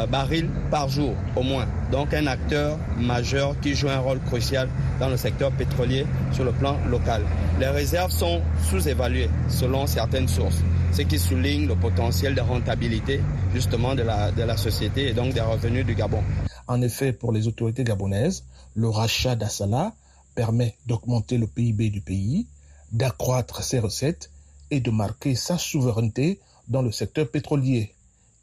barils 0.10 0.50
par 0.70 0.90
jour 0.90 1.14
au 1.36 1.44
moins. 1.44 1.66
Donc 1.92 2.14
un 2.14 2.28
acteur 2.28 2.78
majeur 2.98 3.60
qui 3.60 3.74
joue 3.74 3.90
un 3.90 4.00
rôle 4.00 4.20
crucial 4.20 4.70
dans 5.00 5.10
le 5.10 5.18
secteur 5.18 5.52
pétrolier 5.52 6.06
sur 6.32 6.44
le 6.44 6.52
plan 6.52 6.78
local. 6.90 7.24
Les 7.60 7.68
réserves 7.68 8.12
sont 8.12 8.42
sous-évaluées 8.70 9.30
selon 9.50 9.88
certaines 9.88 10.28
sources, 10.28 10.62
ce 10.92 11.02
qui 11.04 11.18
souligne 11.18 11.68
le 11.68 11.76
potentiel 11.76 12.36
de 12.36 12.42
rentabilité 12.42 13.22
justement 13.54 13.96
de 13.96 14.04
la, 14.04 14.32
de 14.32 14.44
la 14.44 14.58
société 14.58 15.10
et 15.10 15.14
donc 15.14 15.34
des 15.34 15.42
revenus 15.42 15.86
du 15.86 15.96
Gabon. 15.96 16.22
En 16.68 16.82
effet, 16.82 17.14
pour 17.14 17.32
les 17.32 17.48
autorités 17.48 17.84
gabonaises, 17.84 18.44
le 18.76 18.90
rachat 18.90 19.36
d'Assala 19.36 19.94
permet 20.36 20.76
d'augmenter 20.86 21.38
le 21.38 21.48
PIB 21.48 21.90
du 21.90 22.02
pays, 22.02 22.46
d'accroître 22.92 23.64
ses 23.64 23.80
recettes 23.80 24.30
et 24.70 24.82
de 24.82 24.92
marquer 24.92 25.34
sa 25.36 25.58
souveraineté 25.58 26.40
dans 26.68 26.82
le 26.82 26.92
secteur 26.92 27.30
pétrolier 27.30 27.94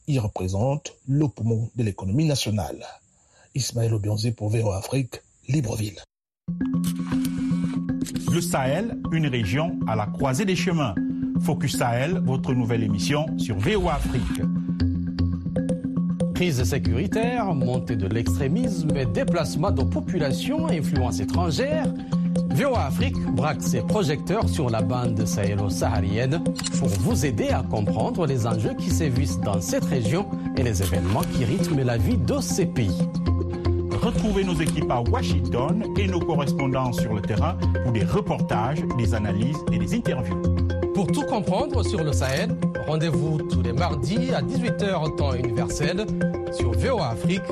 il 0.07 0.21
représente 0.21 0.93
le 1.09 1.29
poumon 1.29 1.71
de 1.77 1.83
l'économie 1.83 2.27
nationale. 2.27 2.85
Ismaël 3.55 3.95
Obionzé 3.95 4.33
pour 4.33 4.49
VO 4.51 4.73
Afrique, 4.73 5.21
Libreville. 5.49 6.01
Le 8.33 8.41
Sahel, 8.41 8.99
une 9.13 9.27
région 9.29 9.79
à 9.87 9.95
la 9.97 10.07
croisée 10.07 10.45
des 10.45 10.57
chemins. 10.57 10.95
Focus 11.41 11.77
Sahel, 11.79 12.19
votre 12.25 12.53
nouvelle 12.53 12.83
émission 12.83 13.27
sur 13.39 13.57
VO 13.59 13.89
Afrique. 13.89 14.43
Crise 16.35 16.65
sécuritaire, 16.65 17.55
montée 17.55 17.95
de 17.95 18.09
l'extrémisme 18.09 19.05
déplacement 19.13 19.71
de 19.71 19.85
populations 19.85 20.67
influence 20.67 21.21
étrangère, 21.21 21.87
VOA 22.55 22.85
Afrique 22.87 23.21
braque 23.33 23.63
ses 23.63 23.81
projecteurs 23.83 24.49
sur 24.49 24.71
la 24.71 24.81
bande 24.81 25.27
sahélo-saharienne 25.27 26.41
pour 26.79 26.89
vous 26.89 27.27
aider 27.27 27.49
à 27.49 27.65
comprendre 27.65 28.27
les 28.27 28.47
enjeux 28.47 28.75
qui 28.79 28.91
sévissent 28.91 29.41
dans 29.41 29.61
cette 29.61 29.85
région 29.85 30.29
et 30.57 30.63
les 30.63 30.81
événements 30.81 31.25
qui 31.33 31.45
rythment 31.45 31.83
la 31.83 31.97
vie 31.97 32.17
de 32.17 32.41
ces 32.41 32.67
pays. 32.67 33.09
Retrouvez 34.01 34.45
nos 34.45 34.55
équipes 34.55 34.91
à 34.91 35.01
Washington 35.01 35.85
et 35.99 36.07
nos 36.07 36.21
correspondants 36.21 36.93
sur 36.93 37.15
le 37.15 37.23
terrain 37.23 37.57
pour 37.83 37.91
des 37.91 38.05
reportages, 38.05 38.85
des 38.99 39.15
analyses 39.15 39.59
et 39.73 39.79
des 39.79 39.93
interviews. 39.93 40.41
Pour 40.95 41.09
tout 41.09 41.23
comprendre 41.23 41.85
sur 41.85 42.05
le 42.05 42.13
Sahel, 42.13 42.57
rendez-vous 42.87 43.39
tous 43.51 43.63
les 43.63 43.73
mardis 43.73 44.31
à 44.33 44.41
18h 44.41 45.17
temps 45.17 45.35
universel 45.35 46.07
sur 46.53 46.71
VOA 46.71 47.09
Afrique, 47.09 47.43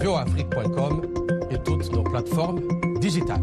voaafrique.com 0.00 1.02
et 1.50 1.58
toutes 1.64 1.90
nos 1.92 2.04
plateformes 2.04 2.60
digitales. 3.00 3.42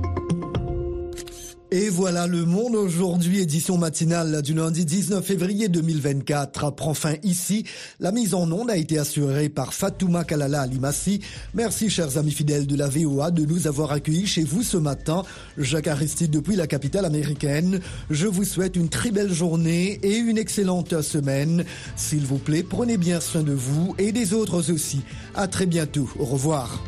Et 1.74 1.88
voilà, 1.88 2.28
le 2.28 2.44
monde 2.44 2.76
aujourd'hui, 2.76 3.40
édition 3.40 3.78
matinale 3.78 4.42
du 4.42 4.54
lundi 4.54 4.84
19 4.84 5.26
février 5.26 5.70
2024, 5.70 6.72
prend 6.72 6.94
fin 6.94 7.14
ici. 7.24 7.64
La 8.02 8.12
mise 8.12 8.34
en 8.34 8.52
onde 8.52 8.70
a 8.70 8.76
été 8.76 8.98
assurée 8.98 9.48
par 9.48 9.74
Fatouma 9.74 10.26
Kalala 10.26 10.64
Alimassi. 10.64 11.22
Merci, 11.54 11.90
chers 11.90 12.18
amis 12.18 12.34
fidèles 12.34 12.68
de 12.68 12.76
la 12.76 12.90
VOA, 12.90 13.32
de 13.32 13.46
nous 13.46 13.68
avoir 13.68 13.94
accueillis 13.94 14.28
chez 14.28 14.44
vous 14.44 14.64
ce 14.64 14.76
matin. 14.76 15.24
Jacques 15.58 15.88
Aristide 15.88 16.32
depuis 16.32 16.58
la 16.58 16.68
capitale 16.68 17.06
américaine. 17.06 17.80
Je 18.10 18.28
vous 18.28 18.44
souhaite 18.44 18.76
une 18.76 18.90
très 18.90 19.12
belle 19.12 19.32
journée 19.32 19.98
et 20.04 20.18
une 20.18 20.38
excellente 20.38 21.02
semaine. 21.02 21.64
S'il 21.96 22.26
vous 22.26 22.38
plaît, 22.38 22.64
prenez 22.64 22.98
bien 22.98 23.22
soin 23.22 23.44
de 23.44 23.54
vous 23.54 23.96
et 23.98 24.12
des 24.12 24.34
autres 24.34 24.74
aussi. 24.74 25.04
À 25.36 25.48
très 25.48 25.68
bientôt. 25.68 26.10
Au 26.20 26.26
revoir. 26.26 26.84